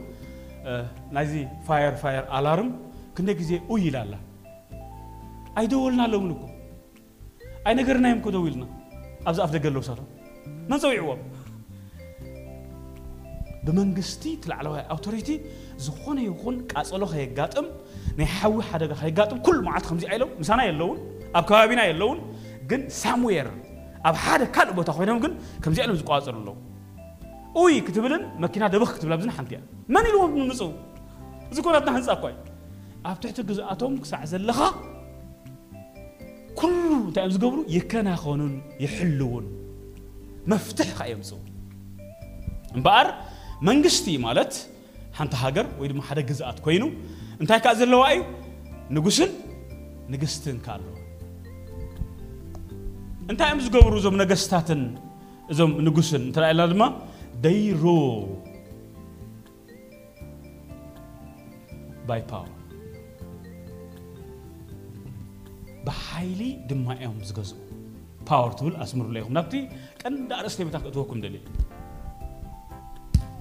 ናይዚ 1.15 1.33
ፋየር 1.67 1.93
ፋየር 2.03 2.25
ኣላርም 2.37 2.69
ክንደይ 3.17 3.35
ግዜ 3.41 3.51
እይ 3.73 3.79
ኢላላ 3.89 4.13
ኣይደወልና 5.59 6.01
ኣሎምን 6.07 6.31
እኮ 6.35 6.43
ኣይነገርናዮም 7.69 8.19
እኮ 8.21 8.27
ደው 8.35 8.43
ኢልና 8.49 8.63
ኣብዚ 9.29 9.39
ኣፍ 9.45 9.51
ደገ 9.55 9.63
ኣለዉ 9.69 9.81
ሰሎ 9.87 9.99
መን 10.71 10.79
ፀዊዕዎም 10.83 11.21
ብመንግስቲ 13.67 14.23
እቲ 14.37 14.43
ላዕለዋይ 14.51 14.83
ኣውቶሪቲ 14.95 15.29
ዝኾነ 15.85 16.17
ይኹን 16.27 16.55
ቃፀሎ 16.73 17.01
ከየጋጥም 17.13 17.65
ናይ 18.19 18.27
ሓዊ 18.37 18.53
ሓደጋ 18.69 18.91
ከየጋጥም 19.01 19.39
ኩሉ 19.47 19.57
መዓልቲ 19.67 19.85
ከምዚ 19.91 20.03
ኢሎም 20.17 20.31
ምሳና 20.41 20.59
የለውን 20.69 20.99
ኣብ 21.39 21.43
ከባቢና 21.51 21.81
የለውን 21.89 22.19
ግን 22.71 22.83
ሳሙዌር 23.01 23.49
ኣብ 24.09 24.15
ሓደ 24.25 24.41
ካልእ 24.57 24.75
ቦታ 24.79 24.89
ኮይኖም 24.99 25.19
ግን 25.25 25.33
ከምዚ 25.63 25.77
ኢሎም 25.85 25.97
ዝቋፀሉ 26.03 26.35
ኣለዉ 26.41 26.55
እይ 27.63 27.79
ክትብልን 27.87 28.23
መኪና 28.45 28.63
ደበክ 28.75 28.91
ክትብላ 28.97 29.13
ብዝና 29.21 29.33
ሓንቲ 29.39 29.51
እያ 29.57 29.61
መን 29.97 30.05
ኢልዎም 30.11 30.33
ንምፅው 30.41 30.71
እዚ 31.51 31.57
ኮናትና 31.65 31.89
ህንፃ 31.97 32.09
እኳ 32.17 32.23
እዩ 32.33 32.37
ኣብ 33.05 33.17
ትሕቲ 33.21 33.37
ግዝኣቶም 33.49 33.93
ክሳዕ 34.03 34.21
ዘለኻ 34.31 34.59
ኩሉ 36.59 36.89
እንታይ 37.07 37.23
እዮም 37.27 37.33
ዝገብሩ 37.35 37.57
ይከናኸኑን 37.75 38.53
ይሕልውን 38.83 39.45
መፍትሕ 40.51 40.89
ካ 40.97 40.99
እዮም 41.07 41.21
ፅው 41.29 41.39
እምበኣር 42.77 43.07
መንግስቲ 43.69 44.05
ማለት 44.25 44.53
ሓንቲ 45.17 45.33
ሃገር 45.43 45.67
ወይ 45.79 45.87
ድማ 45.91 45.99
ሓደ 46.09 46.19
ግዝኣት 46.29 46.57
ኮይኑ 46.65 46.83
እንታይ 47.41 47.59
ከዓ 47.65 47.73
ዘለዋ 47.81 48.03
እዩ 48.15 48.21
ንጉስን 48.97 49.31
ንግስትን 50.13 50.57
ካ 50.65 50.67
ኣለዎ 50.75 50.95
እንታይ 53.31 53.47
እዮም 53.49 53.61
ዝገብሩ 53.67 53.93
እዞም 54.01 54.17
ነገስታትን 54.23 54.83
እዞም 55.53 55.73
ንጉስን 55.87 56.21
እንተዳ 56.27 56.65
ድማ 56.73 56.83
ደይሮ 57.45 57.83
ባይ 62.09 62.21
ፓወር 62.29 62.53
ብሓይሊ 65.87 66.41
ድማ 66.69 66.87
እዮም 67.03 67.17
ዝገዝኡ 67.27 67.57
ፓወር 68.29 68.51
ትብል 68.59 68.73
ኣስምሩላ 68.83 69.15
ኢኹም 69.21 69.33
ናብቲ 69.37 69.53
ቀንዲ 70.01 70.31
ኣርእስተ 70.37 70.59
ቤታት 70.67 70.81
ክእትወኩም 70.85 71.19
ደል 71.23 71.35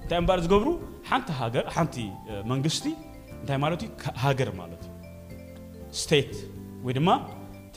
እንታይ 0.01 0.17
እምበር 0.21 0.39
ዝገብሩ 0.45 0.67
ሓንቲ 1.09 1.29
ሃገር 1.39 1.65
ሓንቲ 1.77 1.95
መንግስቲ 2.51 2.85
እንታይ 3.39 3.57
ማለት 3.63 3.81
እዩ 3.87 3.89
ሃገር 4.23 4.51
ማለት 4.61 4.83
እዩ 4.89 4.93
ስቴት 6.03 6.31
ወይ 6.85 6.93
ድማ 6.99 7.09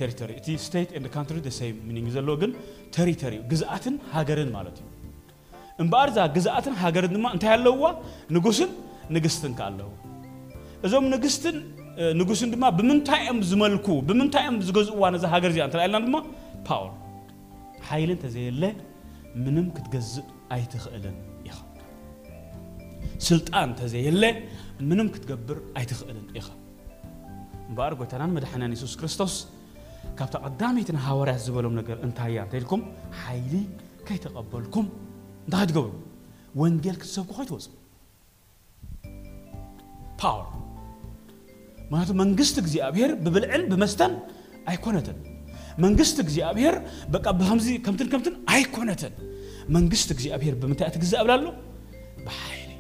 ቴሪቶሪ 0.00 0.31
እቲ 0.41 0.49
ስቴት 0.67 0.91
ን 1.05 1.09
ካንትሪ 1.17 1.39
ደሰይ 1.49 1.71
ሚኒንግ 1.89 2.09
ዘለዎ 2.17 2.35
ግን 2.43 2.53
ቴሪቶሪ 2.97 3.35
ግዝኣትን 3.50 3.97
ሃገርን 4.17 4.50
ማለት 4.59 4.77
እዩ 4.83 4.87
እምበኣር 5.83 6.09
እዛ 6.12 6.21
ግዝኣትን 6.37 6.75
ሃገርን 6.85 7.12
ድማ 7.17 7.27
እንታይ 7.37 7.53
ኣለውዋ 7.57 7.87
ንጉስን 8.37 8.71
ንግስትን 9.17 9.53
ከ 9.59 9.61
ኣለዎ 9.69 9.91
እዞም 10.87 11.07
ንግስትን 11.15 11.57
ንጉስን 12.19 12.51
ድማ 12.55 12.65
ብምንታይ 12.79 13.21
እዮም 13.25 13.39
ዝመልኩ 13.51 13.87
ብምንታይ 14.09 14.45
እዮም 14.47 14.59
ዝገዝእዋ 14.67 15.03
ነዛ 15.15 15.25
ሃገር 15.35 15.51
እዚኣ 15.53 15.65
እንተላ 15.69 15.83
ኢልና 15.89 15.99
ድማ 16.07 16.17
ፓወር 16.69 16.93
ሓይሊ 17.89 18.11
እንተዘየለ 18.17 18.65
ምንም 19.45 19.67
ክትገዝእ 19.77 20.27
ኣይትኽእልን 20.57 21.17
ኢኻ 21.49 21.57
ስልጣን 23.29 23.65
እንተዘየለ 23.71 24.23
ምንም 24.91 25.09
ክትገብር 25.17 25.59
ኣይትኽእልን 25.81 26.27
ኢኻ 26.39 26.49
እምበር 27.71 27.95
ጎይታናን 28.01 28.33
መድሓናን 28.37 28.75
የሱስ 28.77 28.95
ክርስቶስ 29.01 29.35
ካብቲ 30.19 30.35
ቀዳመይትን 30.47 30.99
ሃዋርያት 31.09 31.43
ዝበሎም 31.49 31.75
ነገር 31.81 31.99
እንታይ 32.07 32.31
እያ 32.35 32.43
እንተኢልኩም 32.47 32.83
ሓይሊ 33.25 33.55
ከይተቐበልኩም 34.07 34.87
እንታይ 35.45 35.67
ትገብሩ 35.73 35.93
ወንጌል 36.63 36.97
ክትሰብኩ 37.03 37.33
ከይትወፁ 37.41 37.67
ፓወር 40.23 40.47
ማለት 41.93 42.11
መንግስት 42.23 42.57
እግዚአብሔር 42.63 43.11
ብብልዕን 43.25 43.63
ብመስተን 43.71 44.13
አይኮነትን 44.71 45.19
መንግስት 45.85 46.17
እግዚአብሔር 46.25 46.75
በቃ 47.15 47.27
ብከምዚ 47.39 47.69
ከምትን 47.85 48.09
ከምትን 48.13 48.35
አይኮነትን 48.55 49.15
መንግስት 49.77 50.09
እግዚአብሔር 50.17 50.55
ብምንታይ 50.63 50.91
ትግዛእ 50.97 51.23
ብላ 51.27 51.33
ኣሎ 51.39 51.47
ብሓይሊ 52.27 52.71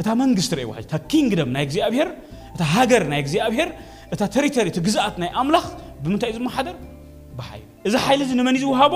እታ 0.00 0.08
መንግስት 0.22 0.52
ርእይ 0.58 0.66
ዋሕጅ 0.70 0.84
እታ 0.88 0.96
ኪንግደም 1.12 1.50
ናይ 1.56 1.64
እግዚአብሔር 1.68 2.08
እታ 2.54 2.62
ሃገር 2.74 3.04
ናይ 3.12 3.20
እግዚአብሔር 3.24 3.70
እታ 4.14 4.20
ተሪተሪ 4.36 4.66
እቲ 4.72 4.80
ግዛኣት 4.88 5.16
ናይ 5.22 5.30
ኣምላኽ 5.42 5.66
ብምንታይ 6.04 6.30
እዩ 6.34 6.38
ዝመሓደር 6.40 6.76
ብሓይሊ 7.40 7.64
እዚ 7.88 7.94
ሓይሊ 8.06 8.20
እዚ 8.26 8.32
ንመን 8.40 8.58
እዩ 8.60 8.64
ዝውሃቦ 8.66 8.94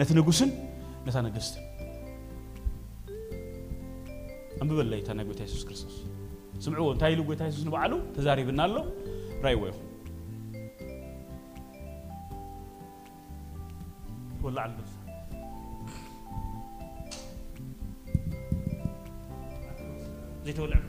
ነቲ 0.00 0.10
ንጉስን 0.18 0.50
ነታ 1.06 1.16
ነገስትን 1.28 1.62
ኣንብበለይ 4.62 5.00
እታ 5.04 5.10
ናይ 5.20 5.26
ጎይታ 5.30 5.40
የሱስ 5.46 5.64
ክርስቶስ 5.70 5.96
ስምዕዎ 6.62 6.86
እንታይ 6.94 7.12
ኢሉ 7.14 7.20
ጎይታ 7.28 7.42
የሱስ 7.48 7.64
ንባዕሉ 7.68 7.92
ተዛሪብና 8.16 8.60
ኣሎ 8.68 8.76
ራይዎ 9.44 9.60
ይኹም 9.68 9.86
ትወላዕ 14.40 14.64
ኣሎ 14.66 14.80
ዘይተወልዕ 20.46 20.80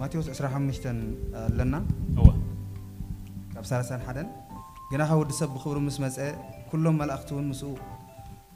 ማቴዎስ 0.00 0.26
25 0.36 0.86
ኣለና 1.44 1.74
እወ 2.20 2.26
ካብ 3.52 3.64
31 3.66 4.22
ግና 4.92 5.02
ካብ 5.08 5.18
ወዲ 5.20 5.30
ሰብ 5.40 5.50
ብክብሪ 5.56 5.78
ምስ 5.86 5.96
መፀ 6.04 6.16
ኩሎም 6.70 6.96
መላእክቲ 7.00 7.30
እውን 7.34 7.44
ምስኡ 7.50 7.70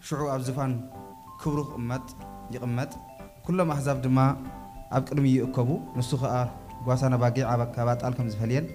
ሽዑ 0.08 0.20
ኣብ 0.34 0.42
ዝፋን 0.46 0.72
ክብሩ 1.42 1.58
ክቕመጥ 1.72 2.04
ይቕመጥ 2.54 2.92
ኩሎም 3.46 3.68
ኣሕዛብ 3.74 3.98
ድማ 4.04 4.18
ኣብ 4.96 5.02
ቅድሚ 5.08 5.26
ይእከቡ 5.36 5.70
ንሱ 5.98 6.10
ከዓ 6.22 6.34
ጓሳን 6.86 7.14
ኣባጊዕ 7.16 7.44
ኣብ 7.52 7.60
ኣካባጣል 7.66 8.12
ከም 8.18 8.26
ዝፈልየን 8.32 8.66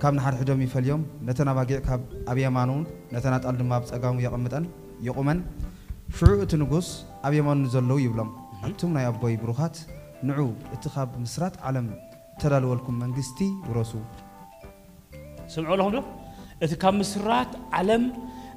ካብ 0.00 0.12
ንሓድሕዶም 0.18 0.60
ይፈልዮም 0.66 1.02
ነተን 1.28 1.48
ኣባጊዕ 1.52 1.78
ካብ 1.86 2.02
ኣብ 2.30 2.36
የማኑ 2.44 2.70
ነተን 3.14 3.34
ኣጣል 3.38 3.56
ድማ 3.60 3.70
ኣብ 3.78 3.84
ፀጋሙ 3.90 4.16
የቐምጠን 4.26 4.64
ይቑመን 5.06 5.40
ሽዑ 6.18 6.30
እቲ 6.46 6.52
ንጉስ 6.62 6.88
ኣብ 7.26 7.32
የማኑ 7.38 7.62
ዘለዉ 7.74 7.98
ይብሎም 8.06 8.30
ኣቱም 8.68 8.92
ናይ 8.98 9.06
ኣቦይ 9.12 9.34
ብሩኻት 9.46 9.76
ንዑ 10.28 10.40
እቲ 10.76 10.84
ካብ 10.94 11.10
ምስራት 11.24 11.56
ዓለም 11.68 11.86
ተዳልወልኩም 12.42 12.96
መንግስቲ 13.04 13.40
ውረሱ 13.70 13.92
ስምዑ 15.54 15.70
ኣለኹም 15.78 15.90
ዶ 15.96 16.00
እቲ 16.66 16.72
ካብ 16.84 16.94
ምስራት 17.02 17.52
ዓለም 17.80 18.04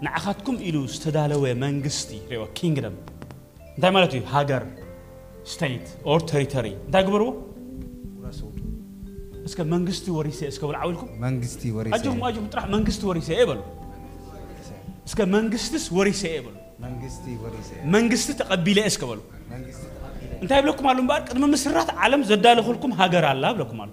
ንዓኻትኩም 0.05 0.57
ኢሉ 0.69 0.77
ዝተዳለወ 0.95 1.43
መንግስቲ 1.65 2.09
ሪኦ 2.31 2.43
ኪንግደም 2.59 2.95
እንታይ 3.77 3.91
ማለት 3.95 4.11
እዩ 4.17 4.21
ሃገር 4.33 4.63
ስቴት 5.53 5.85
ኦር 6.11 6.21
ቴሪተሪ 6.31 6.67
እንታይ 6.87 7.03
ግበርዎ 7.07 7.27
እስከ 9.47 9.59
መንግስቲ 9.73 10.05
ወሪሰ 10.17 10.39
እስከ 10.51 10.61
ብልዓው 10.69 10.89
ኢልኩም 10.91 11.09
መንግስቲ 11.25 11.63
ወሪሰ 11.77 11.91
አጅኩም 11.95 12.21
አጅኩም 12.27 12.45
ጥራሕ 12.53 12.65
መንግስቲ 12.75 13.01
ወሪሰ 13.09 13.29
ይበሉ 13.41 13.59
እስከ 15.07 15.19
መንግስትስ 15.35 15.83
ወሪሰ 15.97 16.21
ይበሉ 16.35 16.55
መንግስቲ 16.85 17.25
ወሪሰ 17.43 17.69
መንግስቲ 17.95 18.29
ተቀቢለ 18.41 18.79
እስከ 18.91 19.01
በሉ 19.09 19.19
እንታይ 20.43 20.59
ብለኩም 20.65 20.87
አሉ 20.91 20.97
እምበር 21.05 21.21
ቅድሚ 21.29 21.45
ምስራት 21.55 21.91
ዓለም 22.05 22.23
ዘዳለኹልኩም 22.31 22.93
ሃገር 23.01 23.25
ኣላ 23.31 23.43
ብለኩም 23.57 23.81
አሉ 23.85 23.91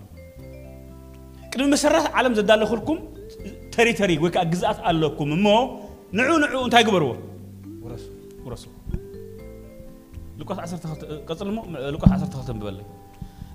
ቅድሚ 1.53 1.67
ምስራት 1.75 2.07
ዓለም 2.21 2.33
ዘዳለኹልኩም 2.39 3.01
ቴሪተሪ 3.79 4.13
ወይ 4.27 4.33
ከዓ 4.37 4.45
ግዝኣት 4.53 4.81
ኣለኩም 4.93 5.31
እሞ 5.39 5.47
ንዑ 6.21 6.31
ንዑ 6.45 6.61
እንታይ 6.69 6.85
ግበርዎ 6.91 7.11
ውረሱ 7.87 8.07
ውረሱ 8.47 8.65
لوكاس 10.43 10.59
10 10.59 11.23
قصلمو 11.29 11.63
لوكاس 11.95 12.11
10 12.13 12.27
تخلتن 12.33 12.57
ببلي 12.59 12.85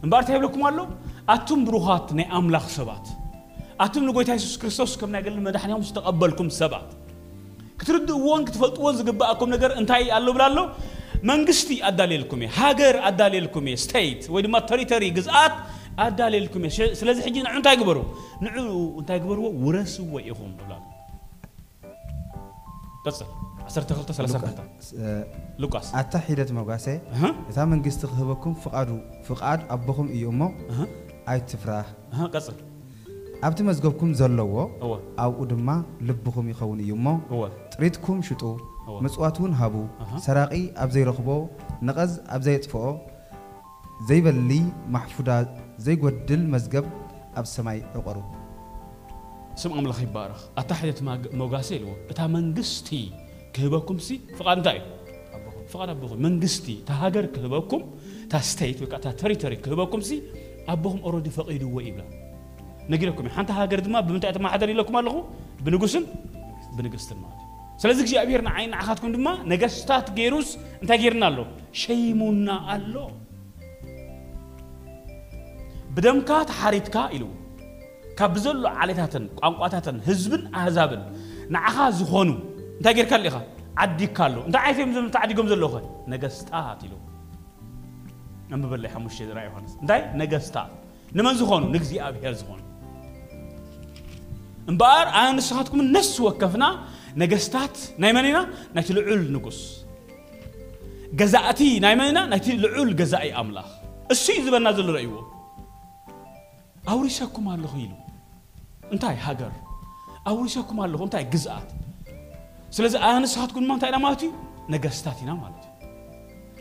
انبار 0.04 0.22
تهبلكم 0.28 0.62
الله 0.70 0.86
اتوم 1.36 1.60
بروحات 1.68 2.08
ني 2.18 2.24
املاخ 2.40 2.66
سبات 2.78 3.06
اتوم 3.84 4.04
لو 4.08 4.12
جويت 4.16 4.30
يسوع 4.30 4.60
كريستوس 4.62 4.92
كم 5.00 5.10
ناغل 5.16 5.36
مدحني 5.48 5.72
هم 5.76 5.82
استقبلكم 5.88 6.48
سبات 6.62 6.90
كتردو 7.80 8.14
وون 8.28 8.42
كتفلطو 8.48 8.80
وون 8.84 8.94
زغباكم 9.00 9.48
نغر 9.56 9.72
انتاي 9.82 10.04
الله 10.18 10.32
بلالو 10.38 10.66
መንግስቲ 11.30 11.68
ኣዳልልኩም 11.90 12.42
እየ 12.46 12.50
ሃገር 12.58 12.96
ኣዳልልኩም 13.10 13.66
እየ 13.70 13.78
ስተይት 13.84 14.22
ወይ 14.34 14.42
ድማ 14.46 14.56
ተሪተሪ 14.72 15.04
ግዝኣት 15.16 15.56
ኣዳልልኩም 16.06 16.64
እየ 16.70 16.80
ስለዚ 17.00 17.18
ሕጂ 17.28 17.36
ንዑ 17.46 17.50
እንታይ 17.60 17.76
ግበሩ 17.82 17.98
ንዑ 18.46 18.68
እንታይ 19.02 19.20
ግበርዎ 19.26 19.48
ውረስዎ 19.64 20.12
ኢኹም 20.32 20.52
ብላ 20.60 20.72
ቀፅል 23.06 23.30
ዓሰርተ 23.70 23.90
ክልተ 23.98 24.12
ሰላሳ 24.18 24.36
ክልተ 24.44 24.60
ሉቃስ 25.64 25.88
ኣታ 26.02 26.14
ሒደት 26.26 26.50
መጓሰ 26.60 26.86
እታ 27.50 27.58
መንግስቲ 27.72 28.02
ክህበኩም 28.12 28.54
ፍቓዱ 28.64 28.90
ፍቓድ 29.28 29.60
ኣቦኹም 29.76 30.08
እዩ 30.16 30.24
እሞ 30.34 30.42
ኣይትፍራ 31.32 31.72
ቀፅል 32.34 32.58
ኣብቲ 33.48 33.60
መዝገብኩም 33.70 34.12
ዘለዎ 34.20 34.54
ኣብኡ 35.24 35.40
ድማ 35.52 35.70
ልብኹም 36.10 36.48
ይኸውን 36.52 36.80
እዩ 36.86 36.92
እሞ 37.00 37.08
ጥሪትኩም 37.74 38.22
ሽጡ 38.30 38.44
ምፅዋት 39.06 39.36
እውን 39.42 39.54
ሃቡ 39.62 39.76
ሰራቂ 40.28 40.54
ኣብ 40.84 40.90
ዘይረኽቦ 40.96 41.30
ንቐዝ 41.90 42.14
ኣብ 42.36 42.42
ዘየጥፍኦ 42.48 42.84
ዘይበሊ 44.10 44.52
ማሕፉዳ 44.96 45.30
ዘይጎድል 45.88 46.44
መዝገብ 46.56 46.86
ኣብ 47.40 47.46
ሰማይ 47.56 47.80
ዕቆሩ 48.00 48.18
ስም 49.62 49.72
ኣምላኽ 49.80 50.00
ይባረኽ 50.08 50.40
ኣታ 50.62 50.70
ሕደት 50.82 51.00
መጓሴ 51.42 51.70
ኢልዎ 51.78 51.92
እታ 52.12 52.20
መንግስቲ 52.38 52.90
ክህበኩም 53.58 53.98
ሲ 54.06 54.10
ፍቓድ 54.40 54.58
እንታይ 54.60 54.78
እዩ 54.80 55.64
ፍቓድ 55.72 55.90
ኣቦኹም 55.94 56.20
መንግስቲ 56.26 56.66
እታ 56.82 56.90
ሃገር 57.04 57.26
ክህበኩም 57.36 57.84
እታ 58.26 58.34
ስተይት 58.50 58.78
ወይ 58.84 58.90
ከዓ 58.92 58.98
እታ 59.02 59.08
ተሪቶሪ 59.22 59.54
ክህበኩም 59.66 60.02
ሲ 60.10 60.20
ኣቦኹም 60.74 61.00
ኦረዲ 61.08 61.28
ፈቒድዎ 61.38 61.78
ይብላ 61.88 62.04
ነጊረኩም 62.94 63.26
እዩ 63.28 63.32
ሓንቲ 63.38 63.52
ሃገር 63.60 63.80
ድማ 63.86 63.96
ብምንታይ 64.08 64.34
ተማሓደር 64.38 64.70
ኢለኩም 64.74 64.96
ኣለኹ 65.02 65.16
ብንጉስን 65.66 66.06
ብንግስትን 66.78 67.18
ማለት 67.24 67.34
እዩ 67.44 67.46
ስለዚ 67.84 67.98
እግዚኣብሔር 68.06 68.42
ንዓይን 68.48 68.70
ንዓኻትኩም 68.74 69.12
ድማ 69.16 69.28
ነገስታት 69.52 70.08
ገይሩስ 70.20 70.50
እንታይ 70.82 71.00
ገይርና 71.04 71.24
ኣሎ 71.32 71.40
ሸይሙና 71.84 72.50
ኣሎ 72.74 72.94
ብደምካ 75.98 76.30
ተሓሪድካ 76.52 76.96
ኢሉ 77.18 77.26
ካብ 78.20 78.32
ብዘሎ 78.36 78.62
ዓሌታትን 78.84 79.24
ቋንቋታትን 79.40 79.98
ህዝብን 80.10 80.44
ኣህዛብን 80.60 81.02
ንዓኻ 81.56 81.76
ዝኾኑ 81.98 82.30
እንታይ 82.80 82.94
ጌርካ 82.98 83.12
ኣሉ 83.18 83.26
ኢኻ 83.30 83.38
ዓዲግካ 83.84 84.18
ኣሎ 84.28 84.36
እንታይ 84.48 84.62
ዓይተዮም 84.70 84.92
ዞም 84.96 85.06
ተዓዲጎም 85.16 85.48
ዘለዉ 85.52 85.70
ኸ 85.74 85.76
ነገስታት 86.14 86.80
ኢሉ 86.86 86.94
ኣንብበለይ 88.54 88.90
ሓሙሽተ 88.96 89.20
ዝራ 89.30 89.38
ዮሃንስ 89.48 89.72
እንታይ 89.82 90.02
ነገስታት 90.22 90.68
ንመን 91.18 91.36
ዝኾኑ 91.40 91.64
ንእግዚኣብሔር 91.74 92.34
ዝኾኑ 92.42 92.60
እምበኣር 94.72 95.08
ኣነ 95.20 95.28
ንስኻትኩም 95.38 95.82
ነፍሲ 95.96 96.16
ወከፍና 96.28 96.66
ነገስታት 97.22 97.76
ናይ 98.04 98.12
መን 98.18 98.28
ኢና 98.32 98.40
ናይቲ 98.76 98.88
ልዑል 98.98 99.24
ንጉስ 99.36 99.60
ገዛእቲ 101.22 101.60
ናይ 101.86 101.94
መን 102.00 102.10
ኢና 102.12 102.22
ናይቲ 102.34 102.48
ልዑል 102.64 102.90
ገዛኢ 103.02 103.28
ኣምላኽ 103.42 103.70
እሱ 104.16 104.24
እዩ 104.38 104.44
ዝበና 104.48 104.68
ዘሎ 104.78 104.88
ረእይዎ 104.98 105.14
ኣውሪሰኩም 106.94 107.46
ኣለኹ 107.56 107.74
ኢሉ 107.86 107.94
እንታይ 108.94 109.18
ሃገር 109.28 109.54
ኣውሪሰኩም 110.34 110.78
ኣለኹ 110.84 111.02
እንታይ 111.08 111.24
ግዝኣት 111.34 111.70
ስለዚ 112.76 112.94
ኣነ 113.08 113.16
ንስኻትኩም 113.24 113.64
ድማ 113.68 113.74
እንታይ 113.78 113.90
ኢና 113.92 113.98
ማለት 114.06 114.22
እዩ 114.26 114.32
ነገስታት 114.74 115.18
ኢና 115.24 115.32
ማለት 115.44 115.64
እዩ 115.68 115.72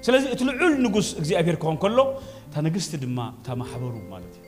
ስለዚ 0.07 0.23
እቲ 0.35 0.41
ልዑል 0.49 0.75
ንጉስ 0.85 1.09
እግዚኣብሔር 1.21 1.57
ክኾን 1.63 1.77
ከሎ 1.83 1.99
እታ 2.49 2.55
ንግስቲ 2.67 2.93
ድማ 3.05 3.19
እታ 3.39 3.47
ማሕበሩ 3.63 3.95
ማለት 4.13 4.35
እዩ 4.41 4.45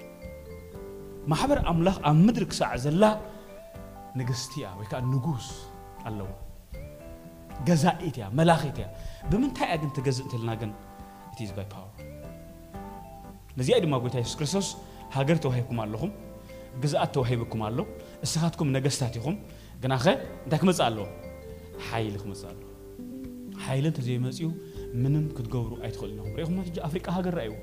ማሕበር 1.31 1.59
ኣምላኽ 1.71 1.97
ኣብ 2.11 2.17
ምድሪ 2.27 2.45
ክሳዕ 2.53 2.71
ዘላ 2.85 3.05
ንግስቲ 4.21 4.53
እያ 4.61 4.67
ወይ 4.81 4.87
ከዓ 4.91 5.01
ንጉስ 5.15 5.49
ኣለዋ 6.09 6.29
ገዛኢት 7.69 8.17
እያ 8.21 8.27
መላኺት 8.39 8.77
እያ 8.81 8.87
ብምንታይ 9.31 9.67
እያ 9.71 9.75
ግን 9.83 9.91
ትገዝእ 9.97 10.25
እንተልና 10.27 10.51
ግን 10.63 10.71
ኢት 11.33 11.41
ኢዝ 11.47 11.51
ባይ 11.59 11.67
ፓወር 11.75 11.91
ነዚኣ 13.59 13.77
ድማ 13.85 13.95
ጎይታ 14.05 14.17
የሱስ 14.23 14.35
ክርስቶስ 14.41 14.69
ሃገር 15.17 15.39
ተዋሂብኩም 15.45 15.79
ኣለኹም 15.85 16.13
ግዛኣት 16.83 17.11
ተዋሂብኩም 17.17 17.61
ኣሎ 17.69 17.79
እስኻትኩም 18.25 18.69
ነገስታት 18.77 19.15
ኢኹም 19.21 19.37
ግናኸ 19.83 20.05
እንታይ 20.45 20.59
ክመፅእ 20.63 20.85
ኣለዎ 20.89 21.07
ሓይሊ 21.87 22.15
ክመፅእ 22.23 22.45
ኣሎ 22.51 22.61
ሓይሊ 23.65 23.85
እንተዘይመፅኡ 23.93 24.49
ምንም 25.03 25.25
ክትገብሩ 25.37 25.71
ኣይትኽእሉ 25.85 26.19
ኢኹም 26.25 26.35
ሪኢኹም 26.39 26.57
ኣፍሪቃ 26.89 27.07
ሃገር 27.17 27.35
ረኣይዎ 27.39 27.55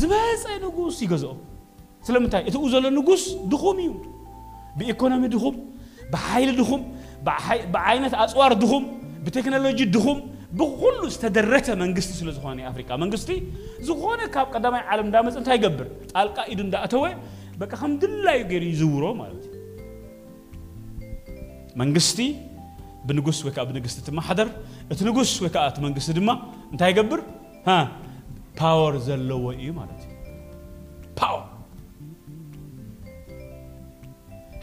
ዝበፀ 0.00 0.44
ንጉስ 0.64 0.96
ይገዝኦ 1.04 1.32
ስለምንታይ 2.06 2.42
እቲ 2.48 2.54
ኡ 2.62 2.66
ዘሎ 2.74 2.84
ንጉስ 2.98 3.24
ድኹም 3.52 3.78
እዩ 3.84 3.90
ብኢኮኖሚ 4.78 5.22
ድኹም 5.34 5.56
ብሓይሊ 6.14 6.50
ድኹም 6.60 6.82
ብዓይነት 7.74 8.14
ኣፅዋር 8.22 8.52
ድኹም 8.62 8.84
ብቴክኖሎጂ 9.24 9.80
ድኹም 9.96 10.18
ብኩሉ 10.60 10.96
ዝተደረተ 11.14 11.66
መንግስቲ 11.82 12.10
ስለ 12.20 12.30
ዝኾነ 12.38 12.58
ኣፍሪካ 12.70 12.90
መንግስቲ 13.02 13.28
ዝኾነ 13.88 14.18
ካብ 14.34 14.46
ቀዳማይ 14.54 14.82
ዓለም 14.92 15.06
እንዳመፅ 15.08 15.36
እንታይ 15.40 15.56
ይገብር 15.58 15.86
ጣልቃ 16.14 16.36
ኢዱ 16.54 16.60
እንዳእተወ 16.66 17.04
በቃ 17.60 17.72
ከም 17.82 17.92
ድላዩ 18.02 18.40
ገይሩ 18.50 18.64
ይዝውሮ 18.72 19.04
ማለት 19.22 19.44
እዩ 19.50 19.60
መንግስቲ 21.82 22.18
ብንጉስ 23.08 23.38
ወይ 23.46 23.52
ከዓ 23.54 23.62
ብንግስቲ 23.70 23.98
ትመሓደር 24.08 24.48
እቲ 24.92 24.98
ንጉስ 25.08 25.30
ወይ 25.44 25.50
ከዓ 25.54 25.62
እቲ 25.70 25.76
መንግስቲ 25.86 26.08
ድማ 26.18 26.30
እንታይ 26.72 26.88
ይገብር 26.92 27.20
ፓወር 28.58 28.94
ዘለዎ 29.06 29.44
እዩ 29.60 29.68
ማለት 29.80 29.98
እዩ 30.06 30.14
ፓወር 31.20 31.46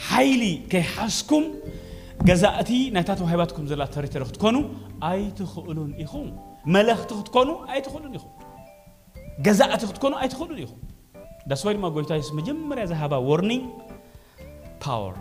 ሓይሊ 0.10 0.44
ከይሓስኩም 0.74 1.46
ገዛእቲ 2.28 2.72
ናይታ 2.96 3.10
ተዋሂባትኩም 3.20 3.66
ዘላ 3.72 3.82
ተሪተሪ 3.96 4.24
ክትኮኑ 4.30 4.56
ኣይትኽእሉን 5.10 5.92
ኢኹም 6.06 6.28
መለኽቲ 6.76 7.10
ክትኮኑ 7.20 7.50
ኣይትኽእሉን 7.74 8.14
ኢኹም 8.20 8.34
ገዛእቲ 9.48 9.82
ክትኮኑ 9.92 10.14
ኣይትኽእሉን 10.22 10.60
ኢኹም 10.66 10.80
ዳስዋይ 11.52 11.74
ድማ 11.78 11.86
ጎይታ 11.98 12.12
የሱስ 12.20 12.34
መጀመርያ 12.42 12.84
ዝሃባ 12.94 13.14
ወርኒንግ 13.32 13.66
ፓወር 14.86 15.16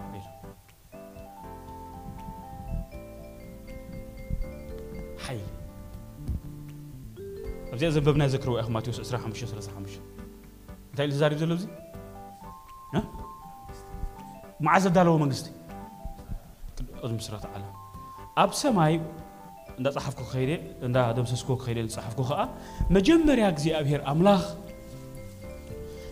ابزي 7.84 7.90
زببنا 7.90 8.26
ذكروا 8.26 8.60
اخ 8.60 8.70
ماتيوس 8.70 9.00
اسرح 9.00 9.26
مش 9.26 9.42
اسرح 9.42 9.78
مش 9.78 9.90
انت 10.90 11.00
اللي 11.00 11.14
زاري 11.14 11.36
زلو 11.38 11.56
زي 11.56 11.68
ها 12.94 13.02
ما 14.60 14.70
عز 14.70 14.86
دالو 14.86 15.18
منجستي 15.18 15.50
ازم 17.02 17.18
سرات 17.18 17.46
على 17.46 17.64
اب 18.38 18.52
سماي 18.52 19.00
اندا 19.78 19.90
صحفكو 19.90 20.24
خيره 20.24 20.58
اندا 20.82 21.12
دمسسكو 21.12 21.56
خيره 21.56 21.86
صحفكو 21.86 22.22
خا 22.22 22.48
مجمر 22.90 23.38
يا 23.38 23.50
غزي 23.50 23.78
ابهر 23.80 24.10
املاح 24.10 24.40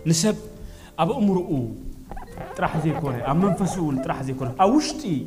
نسب 0.06 0.36
ابو 0.98 1.18
امرؤو 1.18 1.72
طرح 2.56 2.78
زي 2.84 2.92
كونه 3.00 3.30
ام 3.30 3.36
منفسو 3.44 4.02
طرح 4.04 4.22
زي 4.22 4.32
كونه 4.32 4.54
اوشتي 4.60 5.26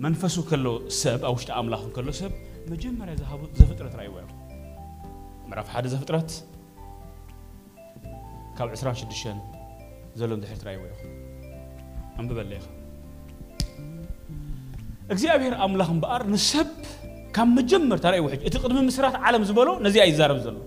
منفسو 0.00 0.42
كلو 0.50 0.88
سب 0.88 1.24
اوشتي 1.24 1.52
املاح 1.52 1.80
كلو 1.96 2.12
سب 2.12 2.32
مجمر 2.70 3.08
يا 3.08 3.14
زهاب 3.16 3.40
زفطره 3.58 3.96
راي 3.98 4.08
وير 4.08 4.24
مرف 5.48 5.68
حد 5.68 5.86
زفترت 5.86 6.44
كاب 8.58 8.68
عسران 8.68 8.94
شدشان 8.94 9.40
زلون 10.16 10.40
دحرت 10.40 10.64
رأي 10.64 10.76
ويخ 10.76 10.96
أم 12.20 12.28
ببليخ 12.28 12.62
أجزي 15.10 15.34
أبهر 15.34 15.64
أملاهم 15.64 16.00
بأر 16.00 16.26
نسب 16.26 16.66
كم 17.34 17.54
مجمر 17.54 17.96
ترى 17.96 18.20
وحج 18.20 18.44
أتقدم 18.46 18.86
مسرات 18.86 19.14
عالم 19.14 19.44
زبلو 19.44 19.80
نزي 19.80 20.02
أي 20.02 20.12
زارم 20.12 20.38
زلو 20.38 20.58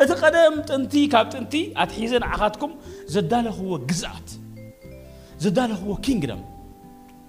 أتقدم 0.00 0.62
تنتي 0.62 1.06
كاب 1.06 1.28
تنتي 1.30 1.72
أتحيزن 1.76 2.22
عقدكم 2.22 2.70
زداله 3.06 3.50
هو 3.50 3.78
جزات 3.78 4.30
زداله 5.38 5.74
هو 5.74 5.96
كينغدم 5.96 6.44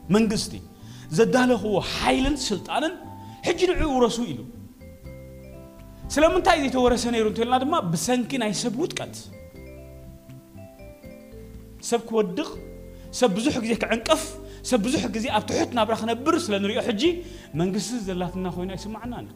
من 0.09 0.29
زداله 1.09 1.55
هو 1.55 1.81
حيلن 1.81 2.35
سلطانا 2.35 2.91
حجر 3.45 3.83
عورسو 3.83 4.23
إلو 4.23 4.45
سلامن 6.09 6.41
تاي 6.43 6.57
دي 6.65 6.69
تورس 6.73 7.05
نيرون 7.13 7.33
تيلنا 7.37 7.57
دما 7.61 7.79
بسنكين 7.91 8.41
اي 8.41 8.53
سب 8.53 8.73
ودقت 8.81 9.15
سب 11.89 11.99
كودق 12.09 12.49
سب 13.19 13.29
بزح 13.35 13.57
غزيك 13.57 13.83
عنقف 13.83 14.23
سب 14.63 14.79
بزح 14.79 15.05
غزي 15.05 15.29
اب 15.29 15.45
تحت 15.45 15.69
نابرا 15.77 15.95
خنبر 15.95 16.37
سلن 16.37 16.65
ريو 16.65 16.81
حجي 16.81 17.11
منغس 17.53 17.89
زلاتنا 18.07 18.49
خوينا 18.49 18.73
يسمعنا 18.73 19.19
انا 19.19 19.31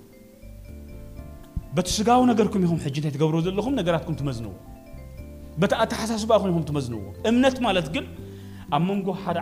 بتشغاو 1.78 2.26
نغركم 2.26 2.64
يهم 2.66 2.80
حجي 2.80 3.02
تاي 3.02 3.12
تغبروا 3.12 3.42
زلخوم 3.46 3.76
نغراتكم 3.80 4.14
تمزنو 4.20 4.54
بتا 5.62 5.76
اتحساس 5.84 6.24
باخوم 6.30 6.64
تمزنو 6.70 7.02
امنت 7.30 7.58
مالت 7.66 7.88
كن 7.94 8.06
امنغو 8.76 9.14
حد 9.22 9.38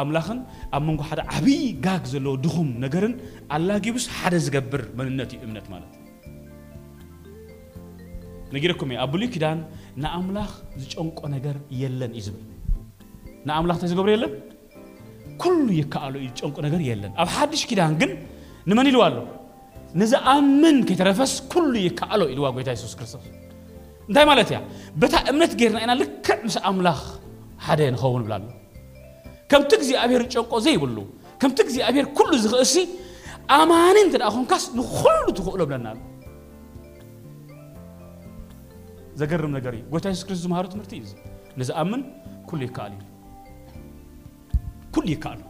ኣምላኽን 0.00 0.38
ኣብ 0.76 0.82
መንጎ 0.88 1.00
ሓደ 1.10 1.20
ዓብይ 1.36 1.62
ጋግ 1.84 2.02
ዘለዎ 2.12 2.34
ድኹም 2.44 2.68
ነገርን 2.84 3.14
ኣላጊቡስ 3.56 4.04
ሓደ 4.18 4.34
ዝገብር 4.44 4.82
መንነት 4.98 5.30
እዩ 5.36 5.40
እምነት 5.46 5.66
ማለት 5.74 5.92
ነጊረኩም 8.54 8.90
እየ 8.92 8.98
ኣብ 9.04 9.10
ብሉይ 9.14 9.28
ኪዳን 9.34 9.58
ንኣምላኽ 10.04 10.52
ዝጨንቆ 10.82 11.18
ነገር 11.36 11.56
የለን 11.80 12.12
እዩ 12.20 12.22
ዝብል 12.26 12.44
ንኣምላኽ 13.48 13.76
ተዝገብሮ 13.82 14.08
የለን 14.14 14.32
ኩሉ 15.42 15.66
ይከኣሎ 15.80 16.14
እዩ 16.22 16.28
ዝጨንቆ 16.38 16.56
ነገር 16.66 16.80
የለን 16.88 17.12
ኣብ 17.24 17.28
ሓድሽ 17.36 17.62
ኪዳን 17.72 17.92
ግን 18.00 18.10
ንመን 18.70 18.88
ኢልዋ 18.92 19.02
ኣሎ 19.08 19.18
ንዝኣምን 20.00 20.76
ከይተረፈስ 20.88 21.32
ኩሉ 21.52 21.72
ይከኣሎ 21.88 22.20
ኢልዋ 22.34 22.46
ጎይታ 22.56 22.68
የሱስ 22.76 22.94
ክርስቶስ 23.00 23.24
እንታይ 24.08 24.26
ማለት 24.32 24.48
እያ 24.52 24.58
በታ 25.02 25.14
እምነት 25.32 25.52
ጌርና 25.60 25.78
ኢና 25.86 25.92
ልክዕ 26.02 26.38
ምስ 26.46 26.56
ኣምላኽ 26.70 27.00
ሓደ 27.66 27.80
ንኸውን 27.94 28.22
ብላ 28.28 28.34
ኣሎ 28.38 28.44
ከምቲ 29.50 29.70
እግዚኣብሔር 29.78 30.22
ጨንቆ 30.32 30.52
ዘይብሉ 30.66 30.96
ከምቲ 31.42 31.58
እግዚኣብሔር 31.66 32.06
ኩሉ 32.18 32.30
ዝኽእሲ 32.44 32.74
ኣማኒ 33.56 33.96
እንተ 34.06 34.14
ደኣ 34.22 34.28
ኮንካስ 34.34 34.64
ንኩሉ 34.78 35.22
ትኽእሎ 35.36 35.60
ብለና 35.68 35.86
ዘገርም 39.20 39.52
ነገር 39.56 39.72
እዩ 39.78 39.82
ጎታ 39.92 40.04
የሱስ 40.12 40.22
ክርስቶስ 40.26 40.42
ዝምሃሩ 40.46 40.66
ትምህርቲ 40.74 40.92
እዩ 40.98 41.04
ንዝኣምን 41.60 42.02
ኩሉ 42.48 42.60
ይከኣል 42.68 42.92
እዩ 42.98 43.02
ኩሉ 44.94 45.06
ይከኣል 45.14 45.40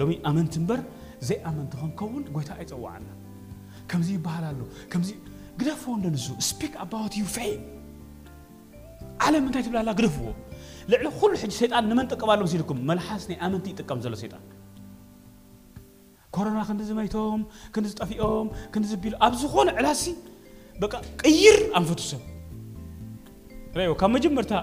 ሎሚ 0.00 0.10
ኣመንቲ 0.30 0.54
እምበር 0.60 0.80
ዘይኣመንቲ 1.28 1.72
ክንከውን 1.82 2.24
ጎይታ 2.34 2.50
ኣይፀዋዓና 2.60 3.08
ከምዚ 3.90 4.08
ይበሃል 4.18 4.44
ኣሎ 4.50 4.60
ከምዚ 4.92 5.10
ግደፍዎ 5.60 5.92
እንደ 5.98 6.16
ስፒክ 6.50 6.74
ኣባውት 6.84 7.14
ዩ 7.20 7.24
ፌይ 7.36 7.52
ዓለም 9.26 9.42
እንታይ 9.46 9.62
ትብላላ 9.66 9.90
ግደፍዎ 10.00 10.28
لعل 10.92 11.06
كل 11.20 11.30
حج 11.42 11.50
سيطان 11.58 11.84
نمن 11.90 12.06
تقبالهم 12.12 12.46
سيلكم 12.52 12.76
ملحسني 12.88 13.34
امنتي 13.46 13.70
تقم 13.78 13.98
زلو 14.04 14.14
سيطان 14.22 14.40
كورونا 16.34 16.62
كنت 16.68 16.80
زميتهم 16.90 17.40
كنت 17.74 17.86
زطفيهم 17.90 18.46
كنت 18.72 18.86
زبيل 18.92 19.14
ابزخون 19.26 19.68
علاسي 19.78 20.14
بقى 20.80 20.98
قير 21.24 21.56
انفتوس 21.78 22.10
ريو 23.76 23.92
كم 24.00 24.12
جمرتا 24.24 24.58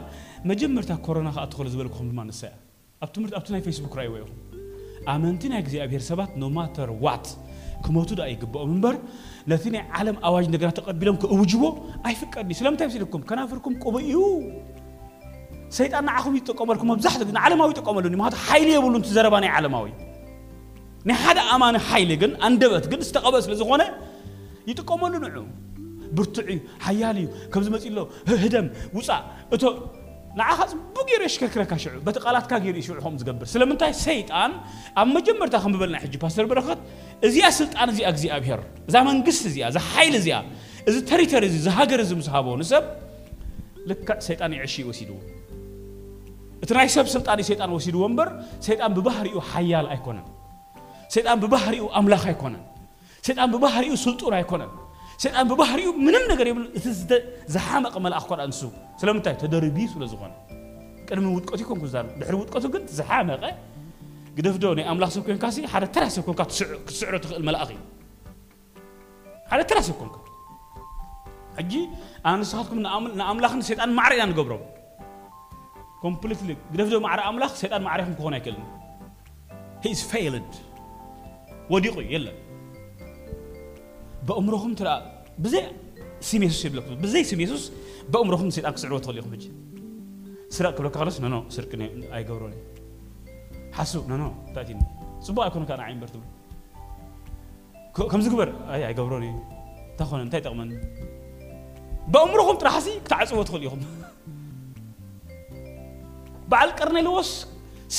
مجمرتا 0.49 0.95
كورونا 1.05 1.31
خاطخل 1.35 1.67
زبلكم 1.73 2.05
ما 2.17 2.23
نسى 2.29 2.49
ابتمرت 3.03 3.33
ابتنا 3.33 3.59
فيسبوك 3.65 3.95
رايو 3.97 4.15
امنتنا 5.15 5.55
اجزي 5.61 5.79
ابير 5.83 5.99
سبات 6.09 6.31
نو 6.41 6.47
ماتر 6.57 6.89
وات 7.05 7.27
كموتو 7.85 8.13
دا 8.19 8.25
يغبو 8.33 8.59
منبر 8.71 8.95
لثني 9.49 9.77
عالم 9.95 10.15
اواج 10.27 10.45
نغرا 10.53 10.69
تقبلهم 10.77 11.15
كوجبو 11.23 11.67
اي 12.07 12.13
فكرني 12.21 12.53
سلامتا 12.59 12.85
يسلكم 12.87 13.21
كنافركم 13.29 13.71
قبيو 13.83 14.23
ሰይጣን 15.77 16.03
ንዓኹም 16.09 16.33
ይጥቀመልኩ 16.39 16.83
መብዛሕትኡ 16.93 17.25
ግን 17.29 17.37
ዓለማዊ 17.45 17.69
ይጥቀመሉን 17.73 18.15
ማለት 18.21 18.35
ሓይሊ 18.47 18.69
የብሉ 18.75 18.91
ንቲ 19.01 19.07
ዘረባ 19.17 19.35
ናይ 19.43 19.51
ዓለማዊ 19.57 19.85
ናይ 21.09 21.17
ሓደ 21.23 21.39
ኣማኒ 21.53 21.75
ሓይሊ 21.89 22.11
ግን 22.23 22.31
ኣንደበት 22.47 22.85
ግን 22.91 22.99
ዝተቐበ 23.07 23.35
ስለ 23.45 23.53
ዝኾነ 23.61 23.83
ይጥቀመሉ 24.69 25.13
ንዑ 25.23 25.39
ብርቱዕ 26.17 26.47
እዩ 26.53 26.59
ሓያል 26.85 27.17
እዩ 27.23 27.27
ከምዚ 27.53 27.67
መፂ 27.75 27.85
ሎ 27.97 28.01
ህደም 28.43 28.67
ውፃእ 28.97 29.21
እቶ 29.55 29.63
ንዓኻ 30.39 30.59
ፅቡቅ 30.71 31.03
ገይሩ 31.09 31.21
የሽከርክረካ 31.27 31.71
ሽዑ 31.83 31.93
በቲ 32.05 32.17
ቃላትካ 32.25 32.53
ገይሩ 32.63 32.75
እዩ 32.81 32.85
ሽዑ 32.87 32.95
ከም 33.05 33.17
ዝገብር 33.21 33.47
ስለምንታይ 33.53 33.91
ሰይጣን 34.07 34.51
ኣብ 35.01 35.07
መጀመርታ 35.17 35.55
ከም 35.63 35.73
ዝበልና 35.75 35.97
ሕጂ 36.05 36.13
ፓስተር 36.23 36.45
በረኸት 36.51 36.79
እዚኣ 37.29 37.47
ስልጣን 37.59 37.89
እዚኣ 37.93 38.07
እግዚኣብሄር 38.15 38.61
እዛ 38.89 38.95
መንግስቲ 39.09 39.43
እዚኣ 39.51 39.65
እዛ 39.73 39.79
ሓይሊ 39.91 40.13
እዚኣ 40.21 40.37
እዚ 40.91 40.95
ተሪተሪ 41.11 41.43
እዚ 41.51 41.57
ዝሃገር 41.67 41.99
እዚ 42.05 42.11
ምስ 42.21 42.29
ሃቦ 42.35 42.47
ንሰብ 42.61 42.85
ልክዕ 43.91 44.09
ሰይጣን 44.27 44.51
ይዕሺ 44.57 44.73
ይወሲድዎ 44.83 45.17
اتناي 46.63 46.87
سب 46.95 47.05
سلطان 47.13 47.37
الشيطان 47.43 47.69
وسيد 47.75 47.95
ومبر 48.01 48.27
شيطان 48.65 48.91
ببحريو 48.97 49.39
حيال 49.51 49.85
ايكونن 49.93 50.23
شيطان 51.13 51.37
ببحريو 51.43 51.85
املاخ 51.99 52.23
ايكونن 52.31 52.61
شيطان 53.27 53.47
ببحريو 53.53 53.95
سلطون 54.05 54.33
ايكونن 54.39 54.69
شيطان 55.23 55.45
ببحريو 55.51 55.91
منم 56.07 56.23
ነገር 56.31 56.45
ይብል 56.51 56.65
ዘሐመቀ 57.55 57.93
መልአክ 58.05 58.25
ኮን 58.29 58.39
አንሱ 58.45 58.59
ስለምንታይ 59.01 59.35
ተደርቢ 59.41 59.77
ስለ 59.93 60.01
ዝኾነ 60.11 60.31
ቅድሚ 61.07 61.25
ውጥቀት 61.37 61.59
ይኮን 61.63 61.77
ኩዛሉ 61.83 62.07
ድሕሪ 62.19 62.35
ውጥቀቱ 62.43 62.65
ግን 62.73 62.83
ዘሐመቀ 62.99 63.43
ግደፍዶ 64.37 64.63
ናይ 64.77 64.85
ኣምላኽ 64.91 65.09
ሰብ 65.15 65.23
ኮንካ 65.27 65.45
ሲ 65.55 65.57
ሓደ 65.73 65.83
ተራ 65.95 66.03
ሰብ 66.15 66.23
ኮንካ 66.27 66.41
ክትስዕሮ 66.87 67.13
ትኽእል 67.23 67.43
መልኣኽ 67.47 67.69
እዩ 67.73 67.79
ሓደ 69.51 69.59
ተራ 69.69 69.77
ሰብ 69.87 69.95
ኮንካ 70.01 70.15
ሕጂ 71.59 71.73
ኣነ 72.29 72.33
ንስኻትኩም 72.43 72.79
ንኣምላኽን 73.19 73.61
ሰይጣን 73.69 73.89
ማዕረ 73.97 74.11
ኢና 74.19 74.23
ንገብሮም 74.31 74.63
completely 76.05 76.53
قدفتو 76.73 76.99
مع 76.99 77.29
أملاك 77.29 77.49
سيدان 77.49 77.81
ما 77.83 77.89
عارفهم 77.89 78.13
كهونا 78.13 78.37
يكلم 78.37 78.63
he 79.85 79.89
is 79.89 79.99
failed 80.13 80.55
وديقو 81.69 82.01
يلا 82.01 82.31
بأمرهم 84.27 84.73
ترى 84.75 85.11
بزي 85.39 85.63
سيم 86.21 86.43
يسوس 86.43 86.65
يبلكم 86.65 86.95
بزي 86.95 87.23
سيم 87.23 87.41
يسوس 87.41 87.71
بأمرهم 88.09 88.49
سيدان 88.49 88.71
كسعروا 88.71 88.99
تغليهم 88.99 89.29
بجي 89.29 89.51
سرق 90.49 90.75
قبل 90.77 90.87
كارس 90.89 91.21
نو 91.21 91.27
نو 91.27 91.43
سرقني 91.49 92.15
أي 92.15 92.23
قبروني 92.23 92.55
حسو 93.73 94.07
نو 94.07 94.17
نو 94.17 94.31
تأتيني 94.55 94.79
صباح 95.21 95.47
يكون 95.47 95.65
كان 95.65 95.79
عين 95.79 95.99
برتبل 95.99 96.23
كم 98.11 98.21
زقبر 98.21 98.49
أي 98.73 98.87
أي 98.87 98.93
قبروني 98.93 99.33
تاخون 99.97 100.19
انتي 100.19 100.39
تقمن 100.41 100.69
بأمرهم 102.07 102.55
ترى 102.57 102.69
حسي 102.69 102.99
تعسوا 103.09 103.43
تغليهم 103.43 103.81
بعل 106.53 106.69
قرنيلوس 106.69 107.47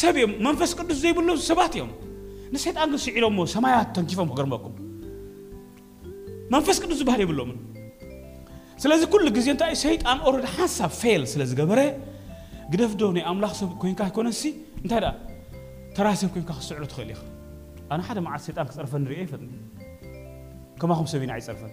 سبيم 0.01 0.31
منفس 0.47 0.71
قدس 0.79 0.97
زي 1.03 1.11
بلو 1.17 1.35
سبات 1.51 1.73
يوم 1.81 1.91
نسيت 2.55 2.77
أنك 2.83 2.97
سعيرمو 3.05 3.43
سمايات 3.57 3.89
تنجفهم 3.97 4.29
قرمكم 4.37 4.73
منفس 6.53 6.77
قدس 6.83 7.01
بحري 7.09 7.25
بلو 7.31 7.45
من 7.49 7.57
سلازي 8.83 9.07
كل 9.13 9.25
جزيان 9.37 9.57
تاي 9.61 9.75
سيد 9.85 10.01
أن 10.11 10.19
أورد 10.27 10.45
حاسا 10.55 10.87
فيل 11.01 11.23
سلازي 11.35 11.55
قبره 11.63 11.89
قدف 12.73 12.91
دوني 13.01 13.23
أملاخ 13.31 13.53
سب 13.61 13.71
كوين 13.81 13.95
كاه 13.99 14.09
كونسي 14.17 14.51
انتهدا 14.85 15.11
تراسي 15.97 16.27
كوين 16.29 16.45
كاه 16.45 16.61
سعيرو 16.61 16.85
تخيليخ 16.85 17.21
أنا 17.93 18.03
حدا 18.03 18.21
مع 18.21 18.37
سيد 18.39 18.59
أنك 18.59 18.71
سعرفن 18.73 19.07
رئيفة 19.09 19.39
كما 20.81 20.95
هم 20.95 21.07
سبين 21.07 21.31
عايز 21.31 21.47
سعرفن 21.47 21.71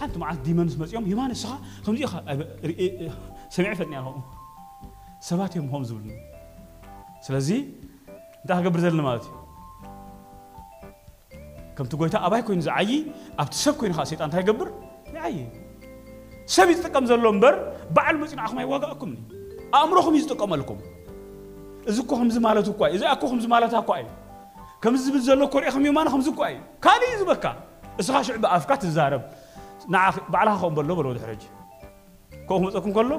حتى 0.00 0.18
مع 0.18 0.34
ديمانس 0.34 0.78
مزيوم 0.78 1.10
يمانس 1.10 1.46
خا 1.46 1.58
خمدي 1.84 2.06
خا 2.06 2.18
ሰሚዕፈጥኒ 3.54 3.92
ያልኸም 3.98 4.18
ሰባት 5.28 5.52
እዮም 5.54 5.64
ሆም 5.72 5.82
ዝብልኒ 5.86 6.10
ስለዚ 7.26 7.48
እንታይ 8.42 8.58
ክገብር 8.60 8.80
ዘለና 8.84 9.02
ማለት 9.06 9.24
እዩ 9.30 9.36
ከምቲ 11.76 11.92
ጎይታ 12.00 12.16
ኣባይ 12.26 12.42
ኮይኑ 12.46 12.60
ዝዓይ 12.66 12.90
ኣብቲ 13.42 13.54
ሰብ 13.62 13.74
ኮይኑ 13.80 13.92
ከዓ 13.98 14.04
ሰይጣን 14.10 14.26
እንታይ 14.28 14.40
ይገብር 14.44 14.68
ይዓይ 15.16 15.34
ሰብ 16.56 16.68
እዩ 16.72 16.76
ዝጥቀም 16.78 17.04
ዘሎ 17.10 17.24
እምበር 17.34 17.54
በዓል 17.98 18.16
መፂን 18.22 18.38
ኣኹም 18.46 18.58
ኣይዋጋእኩምኒ 18.62 19.16
ኣእምሮኹም 19.80 20.14
እዩ 20.18 20.22
ዝጥቀመልኩም 20.26 20.78
እዚ 21.90 21.96
እኮ 22.04 22.10
ከምዚ 22.20 22.36
ማለቱ 22.48 22.66
እኳ 22.74 22.82
እዩ 22.94 22.96
እዚ 23.00 23.04
ኣኮ 23.14 23.22
ከምዚ 23.32 23.44
ማለታ 23.54 23.74
እኳ 23.84 23.90
እዩ 24.04 24.08
ከምዚ 24.84 25.00
ዝብል 25.08 25.22
ዘሎ 25.28 25.42
ኮሪኢኹም 25.54 25.82
እዩ 25.86 25.92
ማነ 25.98 26.08
ከምዚ 26.14 26.28
እኳ 26.34 26.42
እዩ 26.54 26.60
ካልእ 26.84 27.08
እዩ 27.10 27.16
ዝበካ 27.24 27.44
እስኻ 28.00 28.16
ሽዑ 28.26 28.38
ብኣፍካ 28.44 28.70
ትዛረብ 28.84 29.22
ንዓ 29.94 30.02
ባዕልኻ 30.32 30.56
ከምኡ 30.68 30.74
በሎ 30.78 30.90
በሎ 31.00 31.06
ድሕረጅ 31.18 31.42
ከምኡ 32.48 32.60
ክመፀኩም 32.72 32.92
ከሎ 32.96 33.10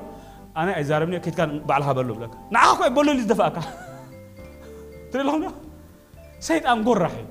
أنا 0.57 0.79
أزارمني 0.79 1.19
كيت 1.19 1.35
كان 1.35 1.59
بعلها 1.59 1.93
بلو 1.93 2.13
بلك 2.13 2.31
نعاكو 2.51 2.89
بلو 2.89 3.11
اللي 3.11 3.23
دفعك 3.23 3.57
تري 5.11 5.23
لهم 5.23 5.53
سيد 6.39 6.65
أم 6.65 6.87
قرحي 6.89 7.25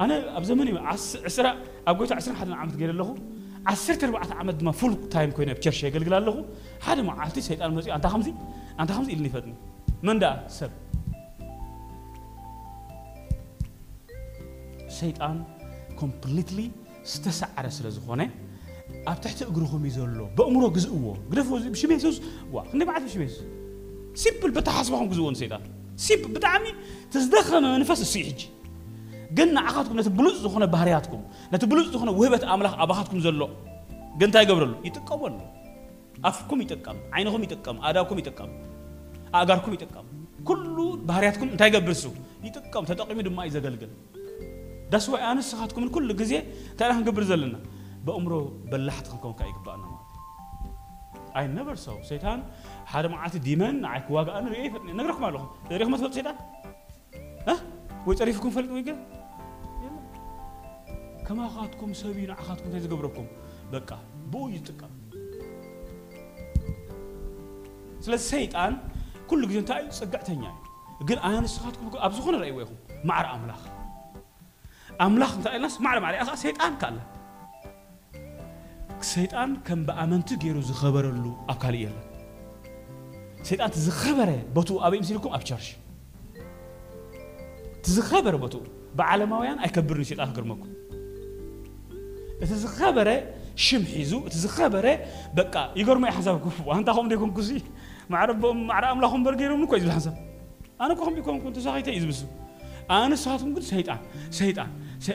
أنا 0.00 0.36
أبزمني 0.36 0.78
عسرة 1.24 1.56
أبقيت 1.86 2.12
عسرة 2.12 2.34
حد 2.34 2.50
عم 2.50 2.70
تقول 2.70 2.98
له 2.98 3.14
عسرة 3.66 4.06
ربعة 4.08 4.32
عمد 4.34 4.62
ما 4.62 4.72
فول 4.72 5.08
تايم 5.08 5.30
كوين 5.30 5.52
بتشرشة 5.52 5.90
قال 5.90 6.12
قال 6.14 6.24
له 6.26 6.44
هذا 6.84 7.02
ما 7.02 7.12
عالتي 7.12 7.40
سيد 7.40 7.62
أم 7.62 7.78
أنا 7.78 7.94
أنت 7.96 8.06
خمسي 8.06 8.34
أنت 8.80 8.92
خمسي 8.92 9.12
اللي 9.12 9.28
فاتني 9.28 9.54
من 10.02 10.18
ده 10.18 10.48
سب 10.48 10.70
سيد 14.88 15.22
أم 15.22 15.44
كومبليتلي 15.98 16.70
استسعر 17.04 17.68
سلزخونه 17.68 18.30
ኣብ 19.10 19.18
ትሕቲ 19.22 19.40
እግርኹም 19.50 19.82
እዩ 19.88 19.92
ዘሎ 20.04 20.18
ብእምሮ 20.38 20.62
ግዝእዎ 20.76 21.04
ግደፍዎ 21.30 21.54
ብሽመ 21.74 21.90
የሱስ 21.98 22.16
ዋ 22.54 22.56
ክንደይ 22.70 22.86
መዓት 22.90 23.04
ብሽመ 23.06 23.22
የሱስ 23.28 23.40
ሲምፕል 24.22 24.50
በታ 24.56 24.68
ሓስባኹም 24.78 25.08
ግዝእዎን 25.12 25.36
ሰይጣን 25.40 25.62
ሲምፕል 26.06 26.30
ብጣዕሚ 26.36 26.64
ተዝደኸመ 27.12 27.64
መንፈስ 27.76 28.00
እሱ 28.06 28.14
እዩ 28.20 28.22
ሕጂ 28.30 28.40
ግን 29.36 29.48
ንዓኻትኩም 29.56 29.96
ነቲ 30.00 30.08
ብሉፅ 30.20 30.36
ዝኾነ 30.44 30.64
ባህርያትኩም 30.74 31.22
ነቲ 31.52 31.62
ብሉፅ 31.72 31.86
ዝኾነ 31.94 32.10
ውህበት 32.20 32.44
ኣምላኽ 32.54 32.74
ኣባኻትኩም 32.84 33.20
ዘሎ 33.26 33.40
ግን 34.20 34.26
እንታይ 34.28 34.42
ይገብረሉ 34.46 34.72
ይጥቀመሉ 34.88 35.38
ኣፍኩም 36.30 36.58
ይጥቀም 36.64 36.96
ዓይንኹም 37.16 37.42
ይጥቀም 37.48 37.76
ኣዳኩም 37.88 38.18
ይጥቀም 38.22 38.50
ኣእጋርኩም 39.40 39.72
ይጥቀም 39.76 40.06
ኩሉ 40.48 40.76
ባህርያትኩም 41.08 41.48
እንታይ 41.54 41.70
ገብር 41.76 41.94
ሱ 42.02 42.06
ይጥቀም 42.48 42.84
ተጠቂሙ 42.90 43.18
ድማ 43.28 43.38
እዩ 43.48 43.52
ዘገልግል 43.56 43.92
ዳስዋይ 44.92 45.22
ኣንስኻትኩምን 45.30 45.88
ኩሉ 45.96 46.08
ግዜ 46.22 46.32
እንታይ 46.72 46.88
ክንገብር 46.96 47.24
ዘለና 47.30 47.56
ብእምሮ 48.06 48.32
በላሕቲ 48.70 49.06
ክንከውን 49.22 49.48
ይግባአና 49.50 49.82
ማለት 49.92 50.10
ኣይ 51.38 51.46
ነበር 51.58 51.76
ሰው 51.86 51.96
ሰይጣን 52.08 52.40
ሓደ 52.92 53.04
መዓልቲ 53.12 53.36
ዲመን 53.48 53.76
ንዓይ 53.84 54.00
ክዋጋኣ 54.06 54.36
ንሪኦ 54.46 54.64
ነግረኩም 55.00 55.24
ኣለኹ 55.28 55.42
ፀሪኹም 55.68 55.94
ትፈልጡ 55.98 56.14
ሰይጣን 56.16 56.36
ወይ 58.06 58.16
ፀሪፍኩም 58.20 58.50
ፈልጥ 58.56 58.70
ወይ 58.76 58.82
ገ 58.88 58.92
ከማኻትኩም 61.26 61.90
ሰብ 62.00 62.10
እዩ 62.18 62.24
ንዓኻትኩም 62.30 62.68
እንታይ 62.70 62.82
ዝገብረኩም 62.86 63.26
በቃ 63.74 63.90
ብኡ 64.32 64.42
ይጥቀም 64.56 64.92
ስለዚ 68.04 68.22
ሰይጣን 68.34 68.72
ኩሉ 69.30 69.42
ግዜ 69.50 69.58
እንታይ 69.62 69.80
እዩ 69.84 69.92
ፅግዕተኛ 70.04 70.42
እዩ 70.96 71.04
ግን 71.10 71.18
ኣነ 71.28 71.34
ንስኻትኩም 71.46 71.84
ኣብ 72.06 72.12
ዝኾነ 72.18 72.34
ርእይዎ 72.42 72.58
ኢኹም 72.64 72.78
ማዕረ 73.10 73.26
ኣምላኽ 73.38 73.62
ኣምላኽ 75.04 75.32
እንታይ 75.38 75.54
ኢልናስ 75.58 75.76
ማዕረ 75.86 75.98
ማዕረ 76.06 76.14
ከዓ 76.28 76.36
ሰይጣን 76.44 76.74
ካኣላ 76.82 76.98
ሰይጣን 79.14 79.50
ከም 79.66 79.80
ብኣመንቲ 79.88 80.28
ገይሩ 80.42 80.56
ዝኸበረሉ 80.70 81.24
ኣካል 81.52 81.74
እዩ 81.78 81.84
ኣለን 81.90 82.02
ሰይጣን 83.48 83.70
ትዝኸበረ 83.76 84.30
በትኡ 84.56 84.74
ኣበይ 84.86 84.98
ምስ 85.02 85.08
ኢልኩም 85.14 85.32
ኣብ 85.36 85.42
ቸርች 85.48 85.68
ትዝኸበረ 87.86 88.34
በትኡ 88.42 88.62
ብዓለማውያን 88.98 89.58
ኣይከብርን 89.66 90.00
እዩ 90.02 90.08
ሰይጣን 90.10 90.28
ክገርመኩም 90.32 90.70
እቲ 92.42 92.50
ዝኸበረ 92.64 93.08
ሽም 93.64 93.82
ሒዙ 93.94 94.12
እቲ 94.28 94.34
ዝኸበረ 94.44 94.86
በቃ 95.38 95.54
ይገርሞ 95.80 96.04
እዩ 96.08 96.14
ሓሳብ 96.18 96.36
ክፉ 96.44 96.56
ኣንታ 96.76 96.88
ከምኡ 96.96 97.06
ደይኮንኩ 97.12 97.38
ሲ 97.48 97.50
ማዕረቦም 98.12 98.58
ማዕረ 98.70 98.84
ኣምላኹም 98.94 99.18
እምበር 99.20 99.34
ገይሮም 99.40 99.60
እኮ 99.66 99.72
እዩ 99.78 99.84
ዝብል 99.86 99.94
ሓሳብ 99.98 100.14
ኣነ 100.82 100.88
እኮ 100.96 101.00
ከምኡ 101.06 101.22
ኮንኩ 101.28 101.44
ተሳኺተ 101.56 101.86
እዩ 101.96 102.00
ዝብሱ 102.04 102.20
ኣነ 102.96 103.02
ንስኻትኩም 103.12 103.50
ግን 103.56 103.64
ሰይጣን 103.72 104.00
ሰይጣን 104.40 104.70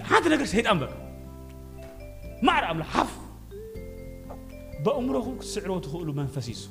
ሓንቲ 0.09 0.25
ነገር 0.35 0.47
ሰይጣን 0.55 0.77
በቃ 0.83 0.91
ማዕረ 2.47 2.63
ኣምላኽ 2.73 2.89
ሓፍ 2.97 3.11
በእምሮኹም 4.85 5.35
ክትስዕርዎ 5.41 5.75
ትኽእሉ 5.85 6.09
መንፈስ 6.21 6.47
እዩ 6.53 6.63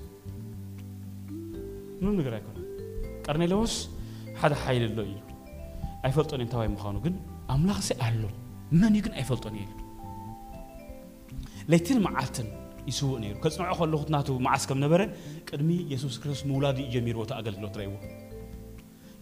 ምንም 2.01 2.15
ነገር 2.21 2.33
ኣይኮነ 2.39 2.59
ቀርኔሌዎስ 3.27 3.75
ሓደ 4.41 4.53
ሓይሊ 4.63 4.83
ኣሎ 4.89 4.99
እዩ 5.09 5.17
ኣይፈልጦን 6.07 6.41
እየ 6.43 6.47
እንታባይ 6.47 6.69
ምዃኑ 6.75 6.97
ግን 7.07 7.15
ኣምላኽ 7.55 7.79
ሲ 7.89 7.97
ኣሎ 8.07 8.23
መን 8.81 8.93
እዩ 8.93 9.01
ግን 9.07 9.15
ኣይፈልጦን 9.21 9.57
እየ 9.61 9.67
ለይትን 11.73 11.99
መዓልትን 12.07 12.49
ይስውእ 12.91 13.17
ነይሩ 13.23 13.35
ከፅንዖ 13.45 13.69
ከለኹ 13.79 14.03
ናቱ 14.15 14.29
መዓስ 14.47 14.65
ከም 14.71 14.79
ነበረ 14.85 15.01
ቅድሚ 15.51 15.71
የሱስ 15.93 16.17
ክርስቶስ 16.23 16.47
ምውላዱ 16.51 16.77
እዩ 16.85 16.89
ጀሚርዎ 16.97 17.23
እቲ 17.41 17.73
ረይዎ 17.81 17.93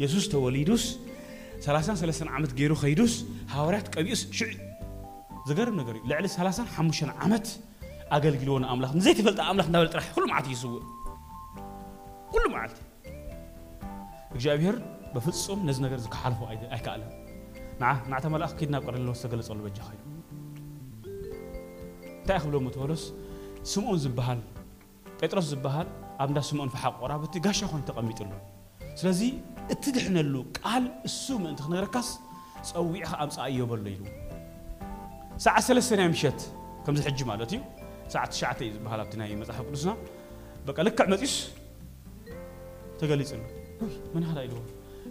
የሱስ 0.03 0.25
ተወሊዱስ 0.33 0.85
33 1.67 2.29
ዓመት 2.37 2.51
ገይሩ 2.59 2.73
ኸይዱስ 2.83 3.13
ሃዋርያት 3.55 3.87
ቀቢኡስ 3.95 4.23
ሽዑ 4.39 4.51
ዝገርም 5.49 5.77
ነገር 5.81 5.95
እዩ 6.01 6.05
ልዕሊ 6.11 6.27
35 6.35 7.25
ዓመት 7.27 7.47
أقل 8.17 8.39
قلونا 8.41 8.73
أملاك 8.73 8.97
نزيت 8.97 9.21
فلت 9.21 9.41
أملاك 9.41 9.69
نبل 9.69 9.91
ترح 9.91 10.13
كل 10.15 10.27
ما 10.29 10.35
عاد 10.35 10.47
يسوى 10.47 10.81
كل 12.33 12.51
ما 12.51 12.57
عاد 12.59 12.71
إجابير 14.35 14.83
بفتصم 15.15 15.67
نزنا 15.71 15.89
غير 15.89 15.99
زك 15.99 16.15
حلفوا 16.15 16.51
أيد 16.51 16.63
أيك 16.63 16.89
ألم 16.89 17.11
مع 17.81 18.07
مع 18.09 18.19
تمر 18.19 18.45
أخ 18.45 18.53
كنا 18.55 18.79
قرر 18.79 18.97
الله 18.97 19.13
سجل 19.13 19.45
صل 19.45 19.59
بجهاي 19.59 19.97
تأخذ 22.27 22.49
لهم 22.51 22.69
تورس 22.69 23.15
سمون 23.63 23.99
زبهال 23.99 24.41
بيترس 25.21 25.45
زبهال 25.45 25.87
أبدا 26.21 26.41
سمون 26.41 26.69
في 26.69 26.77
حق 26.77 27.03
ورابة 27.03 27.27
تجاش 27.27 27.65
أخون 27.65 27.85
تقام 27.85 28.11
يتلو 28.11 28.39
سلزي 28.95 29.33
اتدحنا 29.71 30.19
له 30.19 30.45
قال 30.65 30.91
السوم 31.05 31.47
أنت 31.47 31.63
خنا 31.63 31.81
ركاس 31.81 32.19
سوي 32.63 33.05
أخ 33.05 33.15
أمس 33.15 33.39
أيوب 33.39 33.75
الليلو 33.75 34.07
ساعة 35.39 35.61
ثلاث 35.61 35.89
سنين 35.89 36.11
مشت 36.11 36.53
كم 36.87 36.97
زحج 36.97 37.25
مالتي 37.25 37.61
ساعه 38.09 38.27
تشعتي 38.27 38.73
بهلا 38.85 39.03
بدناي 39.03 39.37
مزح 39.37 39.59
قدسنا 39.61 39.97
بقى 40.67 40.85
لك 40.85 41.01
مزيس 41.09 41.51
تغليصن 42.99 43.39
وي 43.83 43.89
من 44.15 44.25
هلا 44.25 44.43
يلو 44.43 44.63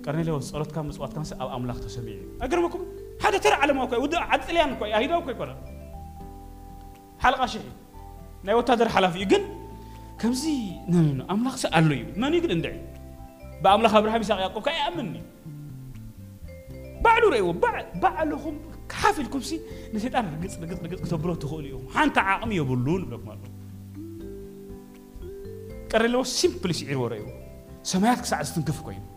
قرنيلو 0.06 0.40
صلوت 0.40 0.72
كان 0.72 0.88
مصوات 0.88 1.14
كان 1.14 1.24
ساب 1.24 1.42
املاك 1.50 1.78
تسبيع 1.80 2.18
اقربكم 2.42 2.86
هذا 3.24 3.38
ترى 3.38 3.54
على 3.54 3.74
موقع 3.74 3.98
ود 3.98 4.16
عدلي 4.16 4.64
انكو 4.64 4.86
يا 4.86 4.98
هيدو 4.98 5.22
كوي 5.22 5.34
قرن 5.34 5.56
حلقة 7.20 7.46
شيء 7.46 7.62
ناي 8.44 8.56
وتادر 8.56 8.90
حلف 8.90 9.16
يجن 9.16 9.66
كم 10.20 10.34
زي 10.34 10.60
نو 10.90 11.02
نو 11.14 11.26
املاك 11.32 11.56
سالو 11.56 11.92
يب 12.02 12.18
من 12.18 12.34
يقدر 12.34 12.54
ندعي 12.60 12.80
باملاك 13.64 13.94
ابراهيم 13.94 14.24
ساق 14.24 14.40
يعقوب 14.40 14.64
كاي 14.66 14.74
امني 14.88 15.22
بعدو 17.04 17.30
ريو 17.30 17.52
بعد 17.52 17.86
بعلهم 18.00 18.56
كحاف 18.90 19.20
لكم 19.20 19.42
سي 19.42 19.60
نسيت 19.94 20.16
أنا 20.16 20.38
نقص 20.42 20.58
نقص 20.58 20.84
نقص 20.84 21.02
كتبلو 21.08 21.34
تقول 21.36 21.66
يوم 21.66 21.88
حانت 21.94 22.18
عاقم 22.18 22.52
يبلون 22.52 23.06
بلوك 23.06 23.22
مالو 23.26 23.40
كاري 25.90 26.08
لو 26.08 26.24
سيمبل 26.24 26.76
سعير 26.76 26.98
ورايو 26.98 29.13